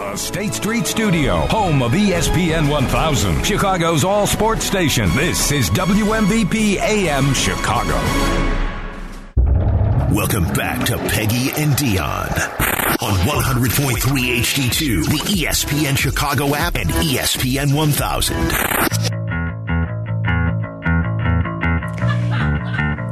[0.00, 5.10] the State Street Studio, home of ESPN 1000, Chicago's all sports station.
[5.14, 7.94] This is WMVP AM Chicago.
[10.12, 12.32] Welcome back to Peggy and Dionne
[13.02, 18.36] on 100.3 HD2, the ESPN Chicago app, and E ESPN 1000.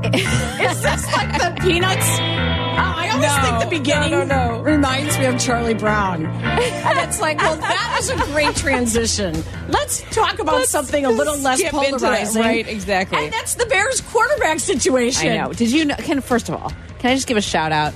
[0.14, 2.37] Is this like the Peanuts?
[3.24, 4.62] I always No, think the beginning no, no, no.
[4.62, 6.26] reminds me of Charlie Brown.
[6.26, 9.42] And it's like, well, that was a great transition.
[9.68, 11.72] Let's talk about Let's something a little less that.
[11.72, 12.42] polarizing.
[12.42, 13.24] Right, exactly.
[13.24, 15.32] And that's the Bears quarterback situation.
[15.32, 15.52] I know.
[15.52, 15.96] Did you know?
[15.96, 17.92] Can first of all, can I just give a shout out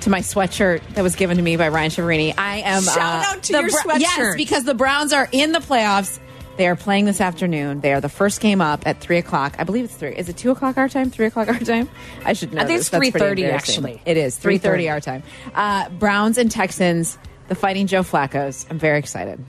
[0.00, 2.34] to my sweatshirt that was given to me by Ryan Chiaverini?
[2.36, 4.00] I am Shout uh, out to your sweatshirt.
[4.00, 6.18] Yes, because the Browns are in the playoffs.
[6.56, 7.80] They are playing this afternoon.
[7.80, 9.56] They are the first game up at three o'clock.
[9.58, 10.14] I believe it's three.
[10.14, 11.10] Is it two o'clock our time?
[11.10, 11.88] Three o'clock our time?
[12.24, 12.62] I should know.
[12.62, 12.92] I think this.
[12.92, 14.00] it's 3:30 actually.
[14.06, 15.22] It is three thirty our time.
[15.54, 17.18] Uh, Browns and Texans.
[17.48, 18.64] The Fighting Joe Flacco's.
[18.70, 19.44] I'm very excited.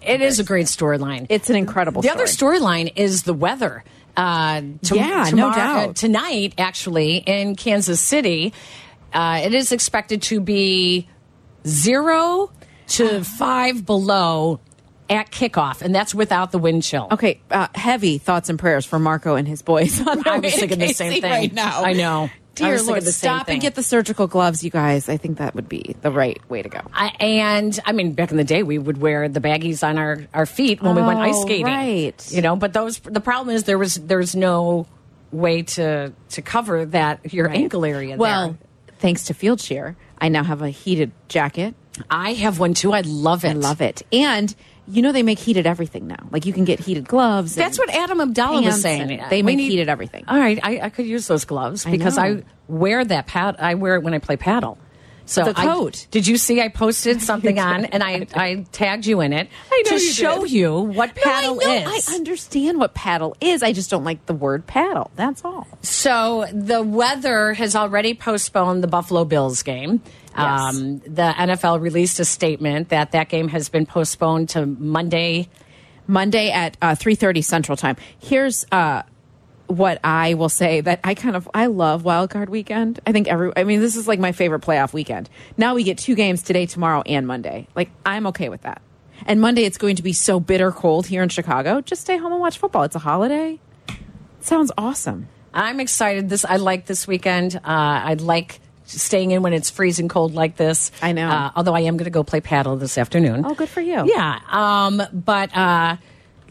[0.00, 1.26] It is a great storyline.
[1.30, 2.02] It's an incredible.
[2.02, 3.82] the other storyline is the weather.
[4.16, 5.88] Uh, to- Yeah, no doubt.
[5.88, 8.52] uh, tonight, actually, in Kansas City,
[9.12, 11.08] uh, it is expected to be
[11.66, 12.52] zero
[12.88, 14.60] to five below
[15.10, 17.08] at kickoff, and that's without the wind chill.
[17.12, 20.00] Okay, uh, heavy thoughts and prayers for Marco and his boys.
[20.06, 21.82] On I was thinking the same thing right now.
[21.84, 22.30] I know.
[22.54, 23.54] Dear Lord, stop thing.
[23.54, 25.08] and get the surgical gloves, you guys.
[25.08, 26.82] I think that would be the right way to go.
[26.92, 30.24] I, and I mean, back in the day, we would wear the baggies on our,
[30.32, 31.66] our feet when we went ice Oh, skating.
[31.66, 32.30] right.
[32.32, 34.86] You know, but those the problem is there was there's no
[35.32, 38.16] way to to cover that your ankle area.
[38.16, 38.58] Well, there.
[38.98, 41.74] thanks to Fieldsheer, I now have a heated jacket.
[42.08, 42.92] I have one too.
[42.92, 43.50] I love it.
[43.50, 44.02] I love it.
[44.12, 44.54] And
[44.86, 46.28] you know they make heated everything now.
[46.30, 47.54] Like you can get heated gloves.
[47.54, 49.22] That's what Adam Abdallah was saying.
[49.30, 50.24] They make need- heated everything.
[50.28, 52.22] All right, I, I could use those gloves I because know.
[52.22, 53.56] I wear that pad.
[53.58, 54.78] I wear it when I play paddle.
[55.26, 56.06] So The I- coat.
[56.10, 56.60] did you see?
[56.60, 60.10] I posted something on, and I I tagged you in it I know to you
[60.12, 60.50] show did.
[60.50, 61.90] you what paddle no, I know.
[61.94, 62.08] is.
[62.10, 63.62] I understand what paddle is.
[63.62, 65.10] I just don't like the word paddle.
[65.16, 65.66] That's all.
[65.82, 70.02] So the weather has already postponed the Buffalo Bills game.
[70.36, 70.76] Yes.
[70.76, 75.48] Um, the NFL released a statement that that game has been postponed to Monday.
[76.06, 77.96] Monday at uh, three thirty Central Time.
[78.18, 79.02] Here's uh,
[79.66, 83.00] what I will say that I kind of I love Wild Card Weekend.
[83.06, 85.28] I think every I mean this is like my favorite playoff weekend.
[85.56, 87.66] Now we get two games today, tomorrow, and Monday.
[87.74, 88.82] Like I'm okay with that.
[89.26, 91.80] And Monday it's going to be so bitter cold here in Chicago.
[91.80, 92.82] Just stay home and watch football.
[92.82, 93.58] It's a holiday.
[94.40, 95.28] Sounds awesome.
[95.54, 96.28] I'm excited.
[96.28, 97.56] This I like this weekend.
[97.56, 100.90] Uh, I like staying in when it's freezing cold like this.
[101.00, 101.28] I know.
[101.28, 103.44] Uh, although I am going to go play paddle this afternoon.
[103.46, 104.04] Oh, good for you.
[104.06, 104.40] Yeah.
[104.48, 105.96] Um, but uh,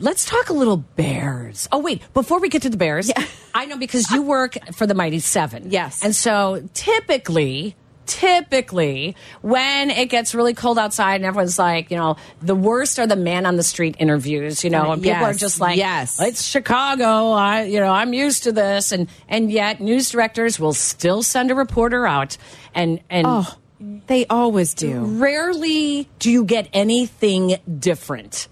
[0.03, 1.67] let's talk a little Bears.
[1.71, 3.11] Oh wait, before we get to the Bears,
[3.55, 5.71] I know because you work for the Mighty Seven.
[5.71, 6.03] Yes.
[6.03, 7.75] And so typically.
[8.05, 13.07] Typically, when it gets really cold outside and everyone's like, you know, the worst are
[13.07, 16.19] the man on the street interviews, you know, and people are just like, yes.
[16.21, 17.31] it's Chicago.
[17.31, 21.49] I, you know, I'm used to this, and and yet news directors will still send
[21.51, 22.35] a reporter out,
[22.75, 23.55] and and Oh,
[24.07, 24.99] they always do.
[25.05, 28.49] rarely do you get anything different.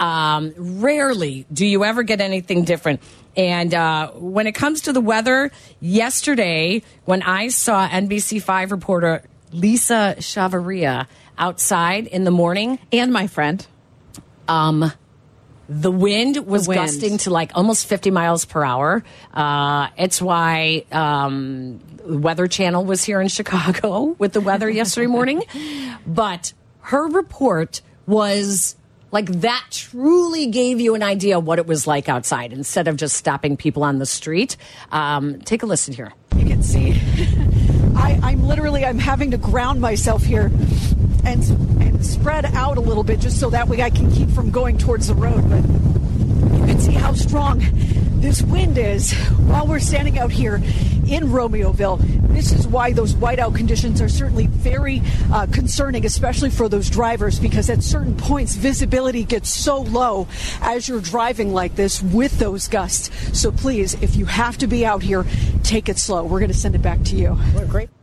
[0.00, 3.00] Um, rarely do you ever get anything different.
[3.36, 9.22] And uh, when it comes to the weather, yesterday when I saw NBC5 reporter
[9.52, 11.06] Lisa Chavarria
[11.38, 13.64] outside in the morning, And my friend.
[14.48, 14.90] um,
[15.68, 16.80] the wind was The wind.
[16.80, 19.04] gusting to like almost 50 miles per hour.
[19.32, 25.44] Uh, it's why um, Weather Channel was here in Chicago with the weather yesterday morning.
[26.06, 28.74] But her report was
[29.12, 33.16] like that truly gave you an idea what it was like outside instead of just
[33.16, 34.56] stopping people on the street.
[34.92, 36.12] Um, take a listen here.
[36.36, 36.92] You can see
[37.96, 40.50] I, I'm literally I'm having to ground myself here
[41.24, 41.42] and
[41.82, 44.78] and spread out a little bit just so that way I can keep from going
[44.78, 45.48] towards the road.
[45.50, 45.64] But
[46.56, 47.60] you can see how strong
[48.20, 49.12] this wind is
[49.46, 51.98] while we're standing out here in Romeoville.
[52.28, 57.40] This is why those whiteout conditions are certainly very uh, concerning, especially for those drivers,
[57.40, 60.28] because at certain points visibility gets so low
[60.60, 63.10] as you're driving like this with those gusts.
[63.38, 65.24] So please, if you have to be out here,
[65.62, 66.24] take it slow.
[66.24, 67.38] We're going to send it back to you.
[67.56, 67.99] I,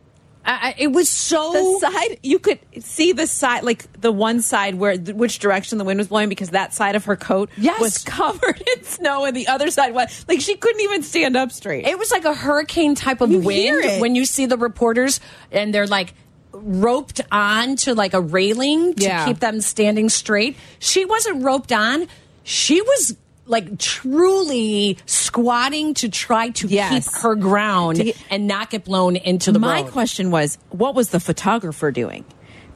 [0.50, 1.52] I- it was so.
[1.82, 5.84] the side you could see the side like the one side where which direction the
[5.84, 7.80] wind was blowing because that side of her coat Yes.
[7.82, 11.52] was covered in snow and the other side was like she couldn't even stand up
[11.52, 15.20] straight It was like a hurricane type of You wind when you see the reporters
[15.52, 16.14] and they're like
[16.54, 19.26] roped on to like a railing to Yeah.
[19.26, 20.58] keep them standing straight.
[20.80, 22.08] She wasn't roped on.
[22.44, 23.16] She was
[23.48, 27.06] like truly squatting to try to Yes.
[27.08, 29.92] keep her ground To and not get blown into the my road.
[29.92, 32.26] question was what was the photographer doing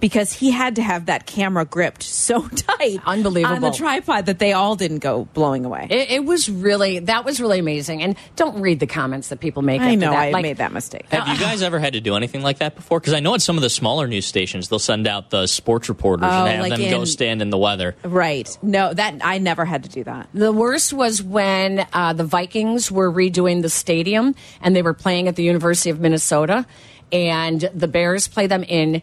[0.02, 3.56] because he had to have that camera gripped so tight Unbelievable.
[3.56, 5.88] on the tripod that they all didn't go blowing away.
[5.90, 8.04] It, it was really that was really amazing.
[8.04, 9.80] And don't read the comments that people make.
[9.80, 10.20] I know that.
[10.20, 11.06] I Like, made that mistake.
[11.12, 13.00] Have you guys ever had to do anything like that before?
[13.00, 15.88] Because I know at some of the smaller news stations, they'll send out the sports
[15.88, 17.96] reporters Oh, and have like them go stand in the weather.
[18.04, 18.58] right?
[18.62, 20.28] No, that I never had to do that.
[20.34, 25.28] The worst was when uh, the Vikings were redoing the stadium and they were playing
[25.28, 26.66] at the University of Minnesota,
[27.12, 29.02] and the Bears played them in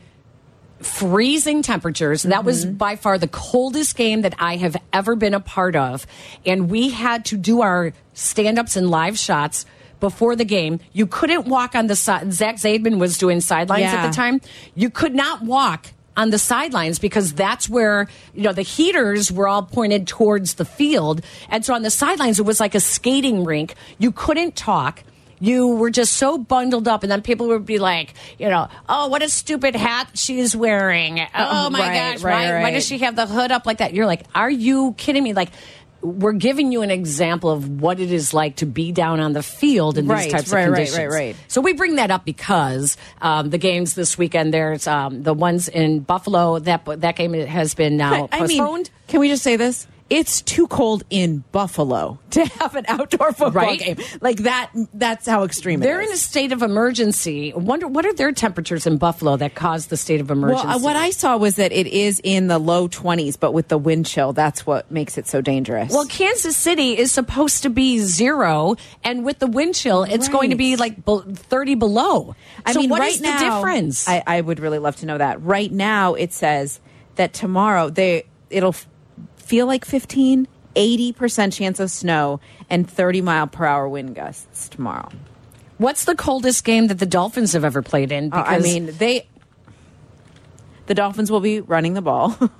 [0.81, 2.23] freezing temperatures.
[2.23, 2.77] That was mm-hmm.
[2.77, 6.07] by far the coldest game that I have ever been a part of.
[6.47, 9.67] And we had to do our stand ups and live shots
[10.01, 10.81] before the game.
[10.93, 12.33] You couldn't walk on the side.
[12.33, 14.41] Zach Zaidman was doing sidelines at the time.
[14.75, 19.47] You could not walk on the sidelines because that's where you know the heaters were
[19.47, 23.45] all pointed towards the field and so on the sidelines it was like a skating
[23.45, 25.05] rink you couldn't talk
[25.41, 29.09] you were just so bundled up and then people would be like you know oh
[29.09, 32.99] what a stupid hat she's wearing oh my right, gosh right, why, why does she
[32.99, 35.51] have the hood up like that you're like are you kidding me like
[36.01, 39.43] we're giving you an example of what it is like to be down on the
[39.43, 40.99] field in Right, these types right, of conditions.
[40.99, 41.37] right, right.
[41.49, 44.55] So we bring that up because um, the games this weekend.
[44.55, 46.61] There's um, the ones in Buffalo.
[46.61, 48.91] That that game has been now I mean, postponed.
[49.09, 49.89] can we just say this?
[50.11, 53.79] It's too cold in Buffalo to have an outdoor football Right.
[53.79, 54.71] game like that.
[54.95, 55.87] That's how extreme it is.
[55.87, 57.53] They're in a state of emergency.
[57.55, 60.67] Wonder what are their temperatures in Buffalo that caused the state of emergency?
[60.67, 63.69] well, uh, what I saw was that it is in the low 20s, but with
[63.69, 65.93] the wind chill, that's what makes it so dangerous.
[65.93, 70.51] Well, Kansas City is supposed to be zero, and with the wind chill, it's going
[70.51, 72.35] to be like thirty below.
[72.65, 74.09] I so mean, what right is now, the difference?
[74.09, 75.43] I, I would really love to know that.
[75.43, 76.81] Right now, it says
[77.17, 78.75] that tomorrow they it'll
[79.49, 80.47] feel like 15,
[80.77, 85.09] 80 percent chance of snow and 30 mile per hour wind gusts tomorrow.
[85.79, 88.33] What's the coldest game that the Dolphins have ever played in?
[88.33, 89.27] Uh, I mean, they
[90.87, 92.37] the Dolphins will be running the ball.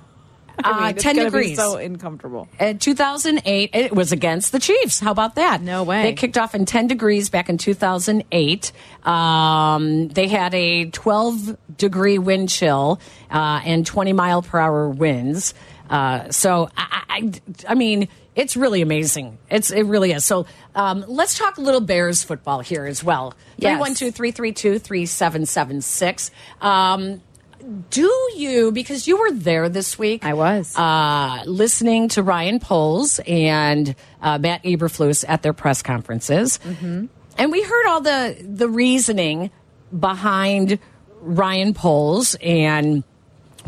[0.61, 1.57] I mean, uh, ten gonna be degrees.
[1.57, 2.47] so uncomfortable.
[2.59, 4.99] In 2008, it was against the Chiefs.
[4.99, 5.61] How about that?
[5.61, 6.03] No way.
[6.03, 8.71] They kicked off in 10 degrees back in 2008.
[9.05, 12.99] Um, they had a 12 degree wind chill
[13.31, 15.53] uh, and 20 mile per hour winds.
[15.89, 17.31] Uh, so, I, I,
[17.69, 19.37] I mean, it's really amazing.
[19.49, 20.23] It's it really is.
[20.23, 20.45] So,
[20.75, 23.33] um, let's talk a little Bears football here as well.
[23.59, 26.31] Three one two three three two three seven seven six.
[26.61, 27.21] Um,
[27.89, 30.23] do you because you were there this week?
[30.23, 30.73] I was.
[30.77, 37.61] uh, listening to Ryan Poles and uh, Matt Eberflus at their press conferences, and we
[37.61, 39.51] heard all the the reasoning
[39.97, 40.79] behind
[41.21, 43.03] Ryan Poles and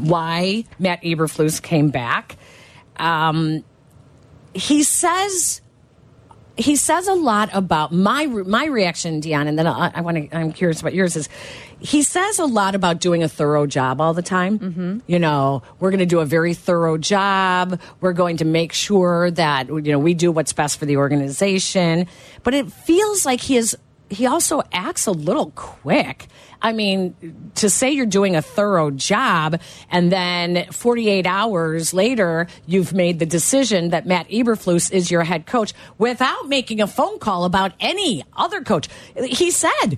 [0.02, 2.38] why Matt Eberflus came back.
[2.98, 3.64] Um,
[4.54, 5.62] he says
[6.58, 10.38] he says a lot about my my reaction, Dionne, and then I, I want to.
[10.38, 11.16] I'm curious about yours.
[11.16, 11.30] Is
[11.80, 14.60] he says a lot about doing a thorough job all the time?
[14.60, 15.00] Mm-hmm.
[15.08, 17.80] You know, we're going to do a very thorough job.
[18.02, 22.08] We're going to make sure that you know we do what's best for the organization.
[22.44, 23.78] But it feels like he is.
[24.10, 26.28] He also acts a little quick.
[26.62, 29.60] I mean, to say you're doing a thorough job
[29.90, 35.46] and then 48 hours later, you've made the decision that Matt Eberflus is your head
[35.46, 38.90] coach without making a phone call about any other coach.
[39.16, 39.98] He said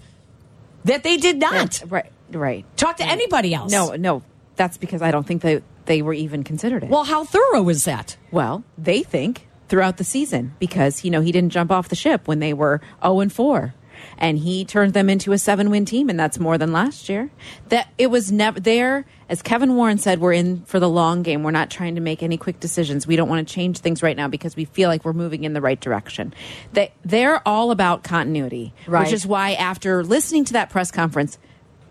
[0.85, 2.65] that they did not right, right.
[2.77, 3.71] talk to anybody else.
[3.71, 4.23] No, no,
[4.55, 6.89] that's because I don't think they they were even considered it.
[6.89, 8.15] Well, how thorough is that?
[8.31, 12.27] Well, they think throughout the season because you know he didn't jump off the ship
[12.27, 13.73] when they were zero and four,
[14.17, 17.29] and he turned them into a seven win team, and that's more than last year.
[17.69, 21.43] That it was never there, as Kevin Warren said, we're in for the long game.
[21.43, 23.07] We're not trying to make any quick decisions.
[23.07, 25.53] We don't want to change things right now because we feel like we're moving in
[25.53, 26.33] the right direction.
[26.73, 29.03] They they're all about continuity, Right.
[29.05, 31.37] which is why after listening to that press conference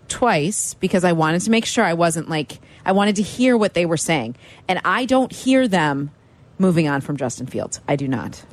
[0.09, 3.75] twice because I wanted to make sure I wasn't like I wanted to hear what
[3.75, 4.37] they were saying.
[4.69, 6.11] And I don't hear them
[6.59, 7.81] moving on from Justin Fields.
[7.89, 8.45] I do not.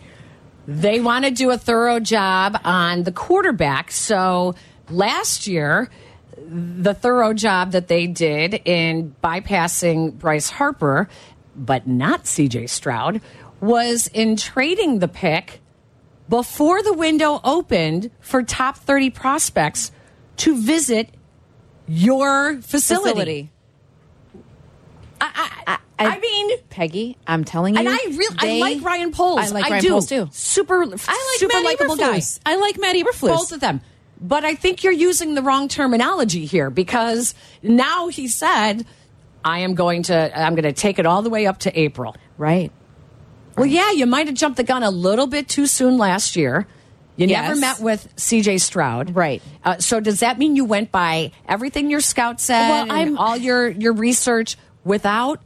[0.70, 3.92] They want to do a thorough job on the quarterback.
[3.92, 4.54] So
[4.92, 5.90] last year,
[6.38, 11.10] the thorough job that they did in bypassing Bryce Harper,
[11.56, 13.20] but not CJ Stroud,
[13.60, 15.60] was in trading the pick
[16.30, 19.92] before the window opened for top 30 prospects
[20.38, 21.10] to visit
[21.88, 23.50] your facility.
[25.22, 27.80] I, I, I, I- mean, Peggy, I'm telling you.
[27.80, 29.40] and I really I like Ryan Poles.
[29.40, 29.90] I like Ryan do.
[29.90, 30.30] Poles too.
[30.32, 32.22] Super, I like super Matt likable guy.
[32.46, 33.28] I like Matt Eberflus.
[33.28, 33.82] Both of them.
[34.22, 37.34] But I think you're using the wrong terminology here because
[37.64, 38.86] now he said,
[39.46, 40.38] "I am going to.
[40.40, 42.72] I'm going to take it all the way up to April." Right.
[43.58, 46.68] Well, yeah, you might have jumped the gun a little bit too soon last year.
[47.18, 47.50] You Yes.
[47.50, 49.42] never met with CJ Stroud, Right.
[49.66, 53.36] Uh, so does that mean you went by everything your scout said, Well, I'm- all
[53.36, 55.42] your your research without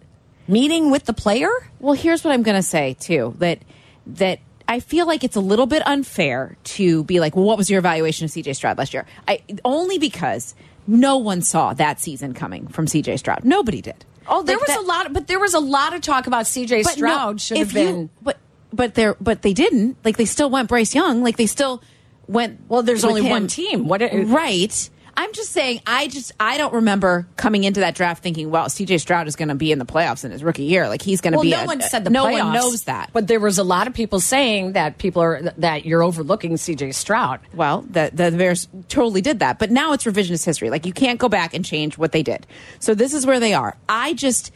[0.47, 1.49] meeting with the player?
[1.79, 3.59] Well, here's what I'm going to say too that
[4.07, 7.69] that I feel like it's a little bit unfair to be like, well, what was
[7.69, 9.05] your evaluation of CJ Stroud last year?
[9.27, 10.55] I only because
[10.87, 13.43] no one saw that season coming from CJ Stroud.
[13.45, 14.05] Nobody did.
[14.27, 16.45] Oh, there Like was that- a lot, but there was a lot of talk about
[16.45, 18.09] CJ but no, Stroud should have if you- been.
[18.21, 18.37] but
[18.71, 19.97] but they but they didn't.
[20.03, 21.23] Like they still went Bryce Young.
[21.23, 21.81] Like they still
[22.27, 22.61] went.
[22.69, 23.29] Well, there's only him.
[23.29, 23.87] one team.
[23.87, 24.01] What?
[24.01, 24.89] right?
[25.15, 25.81] I'm just saying.
[25.85, 29.49] I just I don't remember coming into that draft thinking, well, CJ Stroud is going
[29.49, 30.87] to be in the playoffs in his rookie year.
[30.89, 31.51] Like he's going to Well, be.
[31.51, 33.09] no a- one said the no playoffs, one knows that.
[33.13, 36.93] But there was a lot of people saying that people are that you're overlooking CJ
[36.95, 37.39] Stroud.
[37.53, 40.69] Well, the, the Bears totally did that, but now it's revisionist history.
[40.69, 42.47] Like you can't go back and change what they did.
[42.79, 43.77] So this is where they are.
[43.87, 44.51] I just,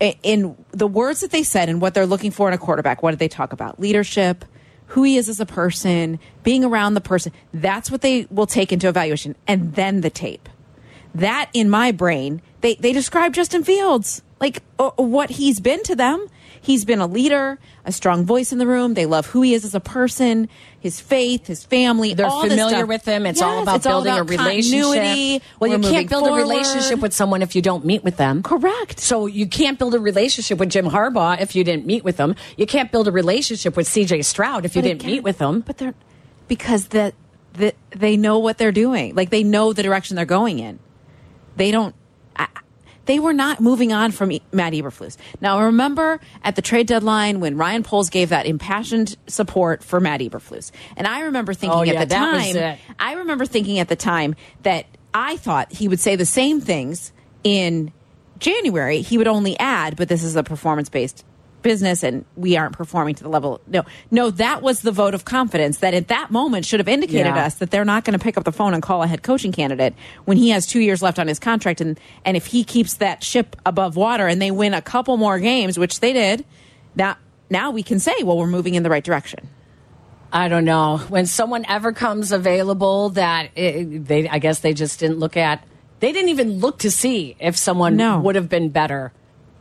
[0.00, 3.10] in the words that they said and what they're looking for in a quarterback, what
[3.10, 3.78] did they talk about?
[3.78, 4.44] Leadership,
[4.88, 7.32] who he is as a person, being around the person.
[7.52, 10.48] That's what they will take into evaluation, and then the tape.
[11.14, 15.96] That in my brain, they they describe Justin Fields like uh, what he's been to
[15.96, 16.26] them.
[16.60, 18.94] He's been a leader, a strong voice in the room.
[18.94, 20.48] They love who he is as a person,
[20.80, 22.14] his faith, his family.
[22.14, 23.26] They're all familiar with him.
[23.26, 24.84] It's all about it's all building about a relationship.
[24.84, 25.42] continuity.
[25.58, 26.38] Well, you We're can't build forward.
[26.38, 28.42] a relationship with someone if you don't meet with them.
[28.42, 29.00] Correct.
[29.00, 32.36] So you can't build a relationship with Jim Harbaugh if you didn't meet with him.
[32.56, 35.60] You can't build a relationship with CJ Stroud if you But didn't meet with him.
[35.60, 35.94] But they're
[36.46, 37.14] because that
[37.54, 39.14] the, they know what they're doing.
[39.16, 40.78] Like they know the direction they're going in.
[41.56, 41.94] They don't.
[43.08, 45.16] They were not moving on from Matt Eberflus.
[45.40, 50.20] Now, remember at the trade deadline when Ryan Poles gave that impassioned support for Matt
[50.20, 52.78] Eberflus, and I remember thinking Oh, yeah, at the that was time, it.
[52.98, 54.84] I remember thinking at the time that
[55.14, 57.12] I thought he would say the same things
[57.44, 57.92] in
[58.40, 59.00] January.
[59.00, 61.24] He would only add, but this is a performance based
[61.62, 63.60] business and we aren't performing to the level.
[63.66, 67.26] No, no, that was the vote of confidence that at that moment should have indicated
[67.34, 67.46] Yeah.
[67.46, 69.52] us that they're not going to pick up the phone and call a head coaching
[69.52, 71.80] candidate when he has two years left on his contract.
[71.80, 75.38] And, and if he keeps that ship above water and they win a couple more
[75.38, 76.44] games, which they did,
[76.94, 77.16] now,
[77.50, 79.48] now we can say, well, we're moving in the right direction.
[80.32, 84.28] I don't know when someone ever comes available that it, they.
[84.28, 85.64] I guess they just didn't look at.
[86.00, 88.20] They didn't even look to see if someone No.
[88.20, 89.10] would have been better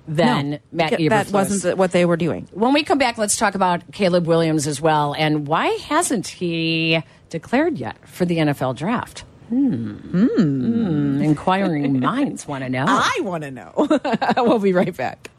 [0.08, 2.48] than No, Matt that wasn't what they were doing.
[2.52, 5.14] When we come back, let's talk about Caleb Williams as well.
[5.14, 9.24] And why hasn't he declared yet for the NFL draft?
[9.50, 9.96] Hmm.
[9.96, 11.22] Hmm.
[11.22, 12.86] Inquiring minds want to know.
[12.88, 13.74] I want to know.
[14.38, 15.30] we'll be right back.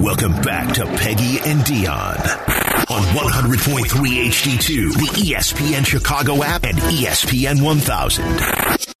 [0.00, 2.50] Welcome back to Peggy and Dionne
[2.90, 8.99] on 100.3 HD2, the ESPN Chicago app, and ESPN 1000.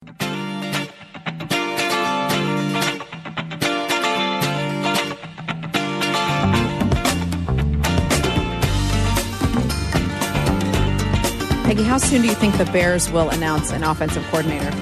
[11.70, 14.72] Peggy, how soon do you think the Bears will announce an offensive coordinator?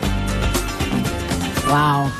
[1.68, 2.10] Wow.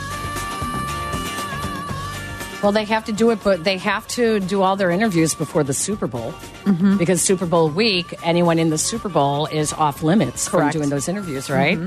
[2.62, 5.64] Well, they have to do it, but they have to do all their interviews before
[5.64, 6.34] the Super Bowl
[6.64, 6.98] Mm-hmm.
[6.98, 10.72] because Super Bowl week, anyone in the Super Bowl is off limits Correct.
[10.75, 11.78] from doing those interviews, right?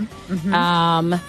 [0.51, 1.21] Um,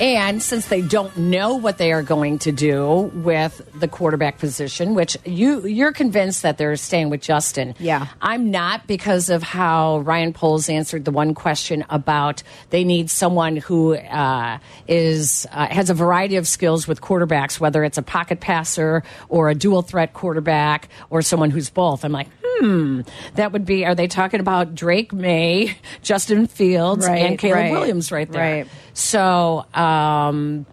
[0.00, 4.94] and since they don't know what they are going to do with the quarterback position,
[4.94, 7.74] which you you're convinced that they're staying with Justin.
[7.78, 8.06] Yeah.
[8.20, 13.56] I'm not because of how Ryan Poles answered the one question about they need someone
[13.56, 18.40] who uh, is uh, has a variety of skills with quarterbacks, whether it's a pocket
[18.40, 22.04] passer or a dual threat quarterback or someone who's both.
[22.04, 22.28] I'm like,
[22.60, 23.00] hmm,
[23.34, 23.84] that would be.
[23.84, 28.56] Are they talking about Drake Maye, Justin Fields, Right, and Caleb right, Williams right there?
[28.64, 28.68] right.
[28.94, 29.64] So.
[29.74, 30.66] Um,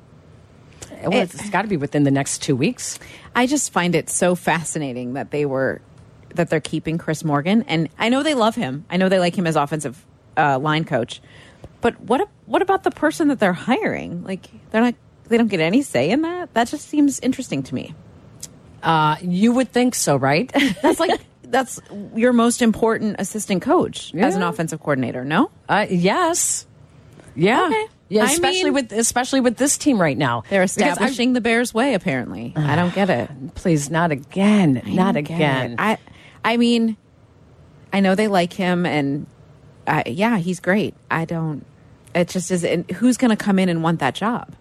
[1.03, 2.97] well, It- it's got to be within the next two weeks.
[3.35, 5.81] I just find it so fascinating that they were
[6.35, 8.85] that they're keeping Chris Morgan, and I know they love him.
[8.89, 10.03] I know they like him as offensive
[10.37, 11.21] uh, line coach,
[11.81, 14.23] but what what about the person that they're hiring?
[14.23, 14.95] Like they're not
[15.27, 16.53] they don't get any say in that.
[16.53, 17.93] That just seems interesting to me.
[18.81, 20.51] Uh, you would think so, right?
[20.81, 21.19] That's like
[21.53, 21.79] that's
[22.15, 25.24] your most important assistant coach as an offensive coordinator.
[25.24, 26.65] No, Uh, yes.
[27.36, 27.67] Yeah.
[27.67, 27.86] Okay.
[28.10, 30.43] Yeah, I especially mean- with especially with this team right now.
[30.50, 31.93] they're I- establishing the Bears way.
[31.95, 33.29] Apparently, I don't get it.
[33.55, 34.81] please, not again.
[34.86, 35.75] I not again.
[35.79, 35.98] I,
[36.43, 36.95] I mean,
[37.91, 39.25] I know they like him, and
[39.88, 40.93] uh, yeah, he's great.
[41.10, 41.65] I don't.
[42.13, 42.63] It just is.
[42.63, 44.53] And who's going to come in and want that job?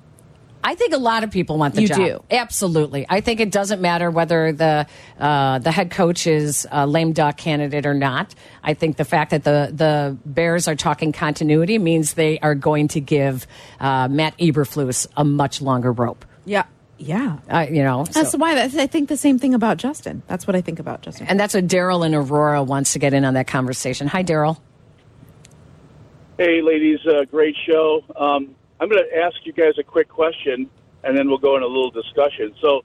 [0.65, 1.97] I think a lot of people want the You job.
[1.99, 2.25] do?
[2.31, 3.05] Absolutely.
[3.09, 4.87] I think it doesn't matter whether the
[5.19, 8.35] uh, the head coach is a lame duck candidate or not.
[8.63, 12.89] I think the fact that the the Bears are talking continuity means they are going
[12.89, 13.47] to give
[13.81, 16.25] uh, Matt Eberflus a much longer rope.
[16.45, 16.65] Yeah,
[16.99, 17.39] yeah.
[17.49, 20.23] Uh, you know, That's so- why that's, I think the same thing about Justin.
[20.29, 21.27] That's what I think about Justin.
[21.27, 24.07] and that's what Daryl and Aurora wants to get in on that conversation.
[24.07, 24.59] Hi, Daryl.
[26.39, 28.03] Hey, ladies, uh, great show.
[28.17, 30.69] Um, I'm going to ask you guys a quick question,
[31.05, 32.53] and then we'll go in a little discussion.
[32.61, 32.83] So,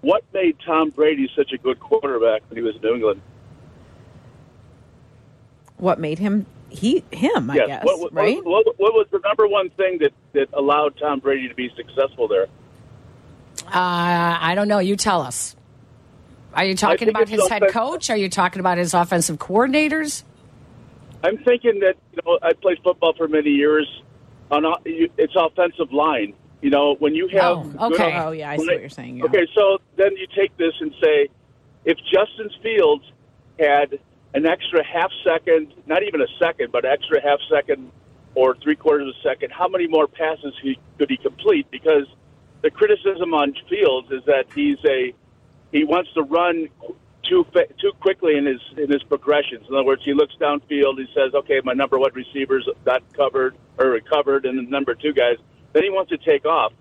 [0.00, 3.20] what made Tom Brady such a good quarterback when he was in New England?
[5.76, 7.50] What made him he him?
[7.50, 7.66] I yes.
[7.66, 7.84] guess.
[7.84, 8.44] What, what, right?
[8.44, 12.28] what, what was the number one thing that, that allowed Tom Brady to be successful
[12.28, 12.46] there?
[13.66, 14.78] Uh, I don't know.
[14.78, 15.56] You tell us.
[16.54, 18.08] Are you talking about his head coach?
[18.08, 20.22] Are you talking about his offensive coordinators?
[21.24, 23.88] I'm thinking that you know I played football for many years.
[24.50, 26.34] On it's offensive line.
[26.60, 28.18] You know when you have Oh, good- okay.
[28.18, 29.24] Oh, yeah, I see what you're saying, yeah.
[29.24, 31.28] Okay, so then you take this and say,
[31.84, 33.04] if Justin Fields
[33.58, 33.98] had
[34.34, 37.90] an extra half second, not even a second, but extra half second
[38.34, 41.66] or three quarters of a second, how many more passes he, could he complete?
[41.70, 42.06] Because
[42.62, 45.14] the criticism on Fields is that he's a
[45.72, 46.68] he wants to run
[47.28, 47.46] too
[47.80, 49.66] too quickly in his in his progressions.
[49.68, 50.98] In other words, he looks downfield.
[50.98, 55.12] He says, "Okay, my number one receivers got covered or recovered, and the number two
[55.12, 55.36] guys."
[55.72, 56.72] Then he wants to take off,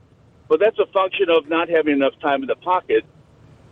[0.48, 3.06] but that's a function of not having enough time in the pocket.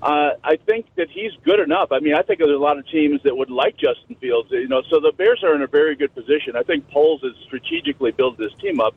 [0.02, 1.92] Uh, I think that he's good enough.
[1.92, 4.52] I mean, I think there's a lot of teams that would like Justin Fields.
[4.52, 6.56] You know, so the Bears are in a very good position.
[6.56, 8.94] I think Poles has strategically built this team up.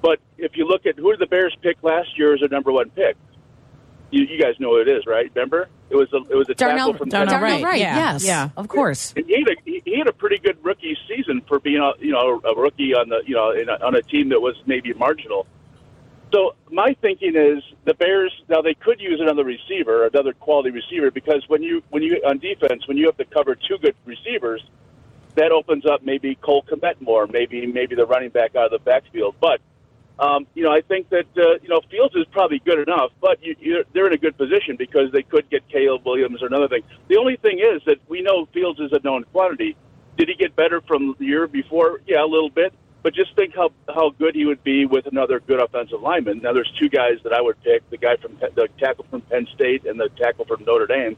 [0.00, 2.72] But if you look at who did the Bears pick last year as their number
[2.72, 3.16] one pick,
[4.14, 5.30] you, you guys know who it is, right?
[5.34, 8.12] Remember, it was a it was a Darnell, tackle from Darnell Darnell Wright, Wright, yeah,
[8.12, 8.50] yes, yeah.
[8.56, 9.12] of course.
[9.16, 11.92] and he had, a, he he had a pretty good rookie season for being a
[11.98, 14.54] you know a rookie on the you know in a, on a team that was
[14.66, 15.46] maybe marginal.
[16.32, 21.10] So my thinking is the Bears now they could use another receiver, another quality receiver,
[21.10, 24.64] because when you when you on defense when you have to cover two good receivers,
[25.34, 28.78] that opens up maybe Cole Kmet more, maybe maybe the running back out of the
[28.78, 29.34] backfield.
[29.40, 29.60] But
[30.18, 33.42] um, you know, I think that uh, you know Fields is probably good enough, but
[33.42, 36.68] you, you're, they're in a good position because they could get Caleb Williams or another
[36.68, 36.82] thing.
[37.08, 39.76] The only thing is that we know Fields is a known quantity.
[40.16, 42.00] Did he get better from the year before?
[42.06, 42.72] Yeah, a little bit.
[43.02, 46.40] But just think how how good he would be with another good offensive lineman.
[46.42, 49.48] Now, there's two guys that I would pick: the guy from the tackle from Penn
[49.54, 51.16] State and the tackle from Notre Dame.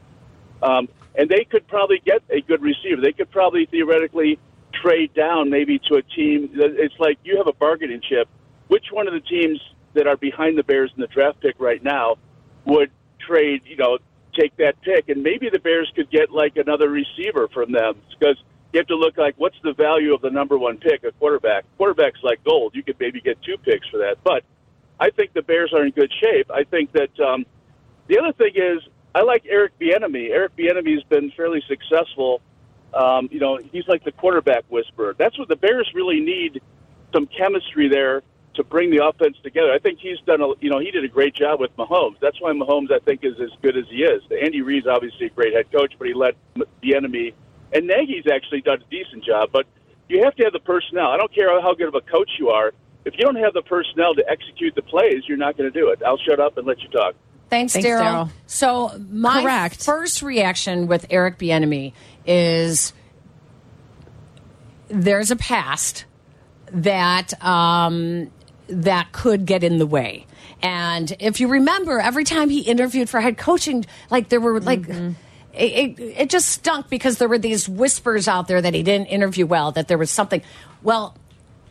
[0.61, 3.01] Um, and they could probably get a good receiver.
[3.01, 4.39] They could probably theoretically
[4.73, 6.49] trade down maybe to a team.
[6.53, 8.27] It's like you have a bargaining chip.
[8.67, 9.59] Which one of the teams
[9.93, 12.17] that are behind the Bears in the draft pick right now
[12.65, 12.91] would
[13.25, 13.97] trade, you know,
[14.37, 15.09] take that pick?
[15.09, 18.37] And maybe the Bears could get like another receiver from them because
[18.73, 21.65] you have to look like what's the value of the number one pick, a quarterback.
[21.77, 22.75] Quarterback's like gold.
[22.75, 24.17] You could maybe get two picks for that.
[24.23, 24.43] But
[24.99, 26.51] I think the Bears are in good shape.
[26.51, 27.45] I think that um,
[28.07, 28.81] the other thing is
[29.15, 30.29] I like Eric Bieniemy.
[30.29, 32.41] Eric Bieniemy has been fairly successful.
[32.93, 35.15] Um, you know, he's like the quarterback whisperer.
[35.17, 36.61] That's what the Bears really need
[37.13, 38.21] some chemistry there
[38.57, 39.71] to bring the offense together.
[39.71, 42.17] I think he's done a you know he did a great job with Mahomes.
[42.21, 44.21] That's why Mahomes I think is as good as he is.
[44.43, 46.35] Andy Reid's obviously a great head coach, but he let
[46.81, 47.33] the enemy
[47.73, 49.49] and Nagy's actually done a decent job.
[49.51, 49.65] But
[50.07, 51.07] you have to have the personnel.
[51.07, 52.73] I don't care how good of a coach you are.
[53.05, 55.89] If you don't have the personnel to execute the plays, you're not going to do
[55.89, 56.01] it.
[56.05, 57.15] I'll shut up and let you talk.
[57.49, 58.25] Thanks, Thanks, Daryl.
[58.25, 58.29] Daryl.
[58.47, 59.83] So my Correct.
[59.83, 61.93] first reaction with Eric Bieniemy
[62.25, 62.91] is
[64.89, 66.05] there's a past
[66.71, 68.29] that um,
[68.67, 70.25] that could get in the way.
[70.61, 74.87] And if you remember, every time he interviewed for head coaching, like there were like.
[75.53, 79.07] It, it, it just stunk because there were these whispers out there that he didn't
[79.07, 80.43] interview well, that there was something.
[80.83, 81.17] Well,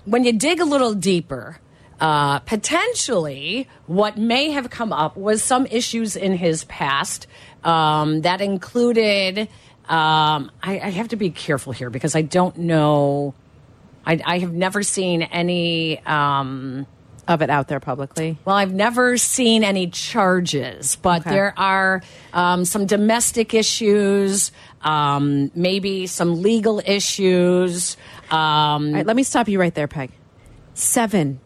[0.04, 1.60] when you dig a little deeper,
[2.00, 7.26] uh, potentially what may have come up was some issues in his past
[7.64, 9.48] um, that included.
[9.88, 13.34] Um, I, I have to be careful here because I don't know.
[14.06, 15.98] I, I have never seen any.
[16.06, 16.86] Um,
[17.28, 18.38] Of it out there publicly.
[18.44, 21.30] well, I've never seen any charges, but Okay.
[21.30, 27.96] there are um, some domestic issues, um, maybe some legal issues.
[28.30, 30.12] Um, All right, let me stop you right there, Peg.
[30.74, 31.40] Seven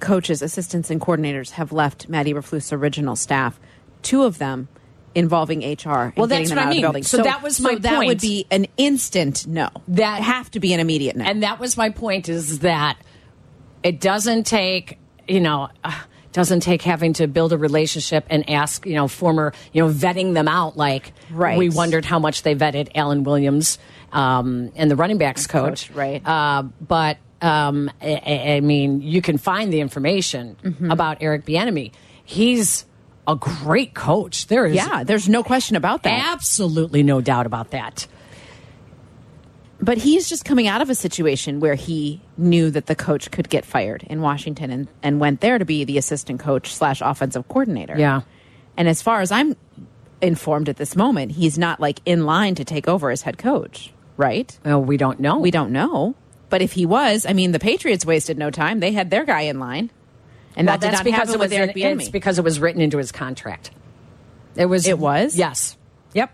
[0.00, 3.58] coaches, assistants, and coordinators have left Matt Eberflus' original staff.
[4.02, 4.68] Two of them
[5.18, 5.88] involving HR.
[5.90, 6.80] and Well, that's what I out of the mean.
[6.82, 7.02] building.
[7.02, 9.68] So that was so my that would be an instant no.
[9.88, 11.24] That- have to be an immediate no.
[11.24, 12.96] And that was my point is that
[13.82, 15.92] it doesn't take, you know, uh,
[16.32, 20.34] doesn't take having to build a relationship and ask, you know, former, you know, vetting
[20.34, 20.76] them out.
[20.76, 21.56] Like, Right.
[21.58, 23.78] we wondered how much they vetted Alan Williams
[24.12, 25.88] um, and the running backs coach.
[25.88, 26.22] Coach, right.
[26.26, 30.90] Uh, but, um, I- I, mean, you can find the information Mm-hmm.
[30.90, 31.92] about Eric Bieniemy.
[32.24, 32.84] He's
[33.28, 34.46] a great coach.
[34.46, 36.32] There is yeah, there's no question about that.
[36.32, 38.08] absolutely no doubt about that.
[39.80, 43.48] But he's just coming out of a situation where he knew that the coach could
[43.48, 47.46] get fired in Washington and, and went there to be the assistant coach slash offensive
[47.46, 47.94] coordinator.
[47.96, 48.22] Yeah.
[48.76, 49.54] And as far as I'm
[50.20, 53.92] informed at this moment, he's not like in line to take over as head coach,
[54.16, 54.58] right?
[54.64, 55.38] Well, we don't know.
[55.38, 56.16] We don't know.
[56.48, 58.80] But if he was, I mean, the Patriots wasted no time.
[58.80, 59.90] They had their guy in line,
[60.58, 62.38] and Well, that did that's not because happen it was with Eric in, it's because
[62.38, 63.70] it was written into his contract.
[64.56, 64.86] It was.
[64.86, 65.36] It was?
[65.36, 65.76] Yes.
[66.14, 66.30] Yep.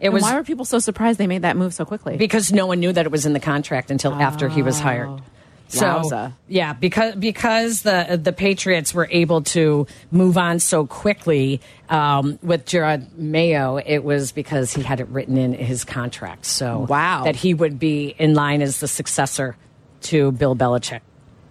[0.00, 2.16] It And was why were people so surprised they made that move so quickly?
[2.16, 5.22] because no one knew that it was in the contract until after he was hired.
[5.70, 6.32] So Wowza.
[6.48, 11.60] yeah, because because the the Patriots were able to move on so quickly
[11.90, 16.46] um, with Jerod Mayo, it was because he had it written in his contract.
[16.46, 17.24] So Wow.
[17.24, 19.56] that he would be in line as the successor
[20.04, 21.00] to Bill Belichick.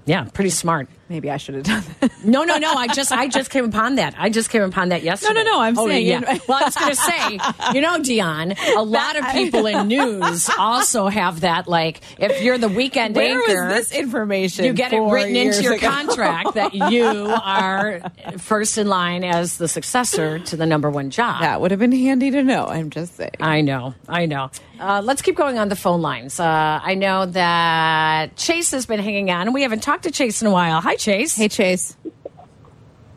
[0.05, 0.87] Yeah, pretty smart.
[1.09, 2.11] Maybe I should have done that.
[2.23, 2.73] No, no, no.
[2.73, 4.13] I just I just came upon that.
[4.17, 5.33] I just came upon that yesterday.
[5.35, 5.61] no, no, no.
[5.61, 6.37] I'm Oh, saying- yeah.
[6.47, 7.31] well, I was going to say,
[7.73, 11.67] you know, Dionne, a lot of people in news also have that.
[11.67, 15.73] Like, if you're the weekend Where anchor, this information You get it written into your
[15.75, 15.89] ago?
[15.89, 18.01] contract that you are
[18.39, 21.39] first in line as the successor to the number one job.
[21.41, 22.65] That would have been handy to know.
[22.67, 23.31] I'm just saying.
[23.39, 24.51] I know, I know.
[24.79, 26.39] Uh, let's keep going on the phone lines.
[26.39, 30.41] Uh, I know that Chase has been hanging on, and we haven't talked to Chase
[30.41, 30.81] in a while.
[30.81, 31.35] Hi, Chase.
[31.37, 31.95] Hey, Chase.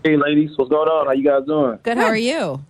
[0.05, 1.07] Hey, ladies, what's going on?
[1.07, 1.79] How you guys doing?
[1.83, 1.99] Good.
[1.99, 2.65] How are you?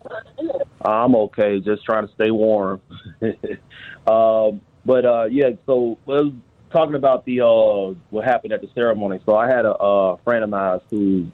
[0.82, 2.80] I'm okay, just trying to stay warm.
[4.06, 6.32] um, but uh, yeah, so I was
[6.72, 9.20] talking about the uh, what happened at the ceremony.
[9.26, 11.30] So I had a, uh friend of mine who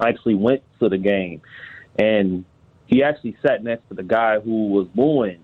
[0.00, 1.42] actually went to the game,
[1.98, 2.44] and
[2.86, 5.42] he actually sat next to the guy who was booing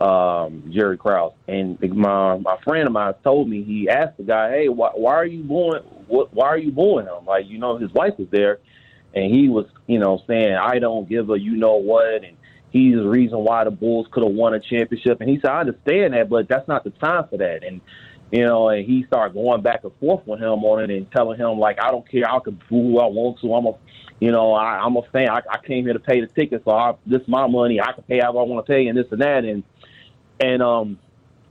[0.00, 1.32] um, Jerry Krause.
[1.48, 5.14] And my my friend of mine told me he asked the guy, "Hey, why, why
[5.14, 5.82] are you booing?
[6.06, 7.24] What, why are you booing him?
[7.26, 8.58] Like, you know, his wife was there."
[9.14, 12.36] and he was, you know, saying, I don't give a you know what, and
[12.70, 15.20] he's the reason why the Bulls could have won a championship.
[15.20, 17.64] And he said, I understand that, but that's not the time for that.
[17.64, 17.80] And,
[18.32, 21.38] you know, and he started going back and forth with him on it and telling
[21.38, 22.28] him, like, I don't care.
[22.28, 23.54] I can boo who I want to.
[23.54, 23.74] I'm a,
[24.20, 25.28] you know, I, I'm a fan.
[25.28, 27.78] I, I came here to pay the ticket, so I, this is my money.
[27.78, 29.44] I can pay however I want to pay and this and that.
[29.44, 29.62] And,
[30.40, 30.98] and, um,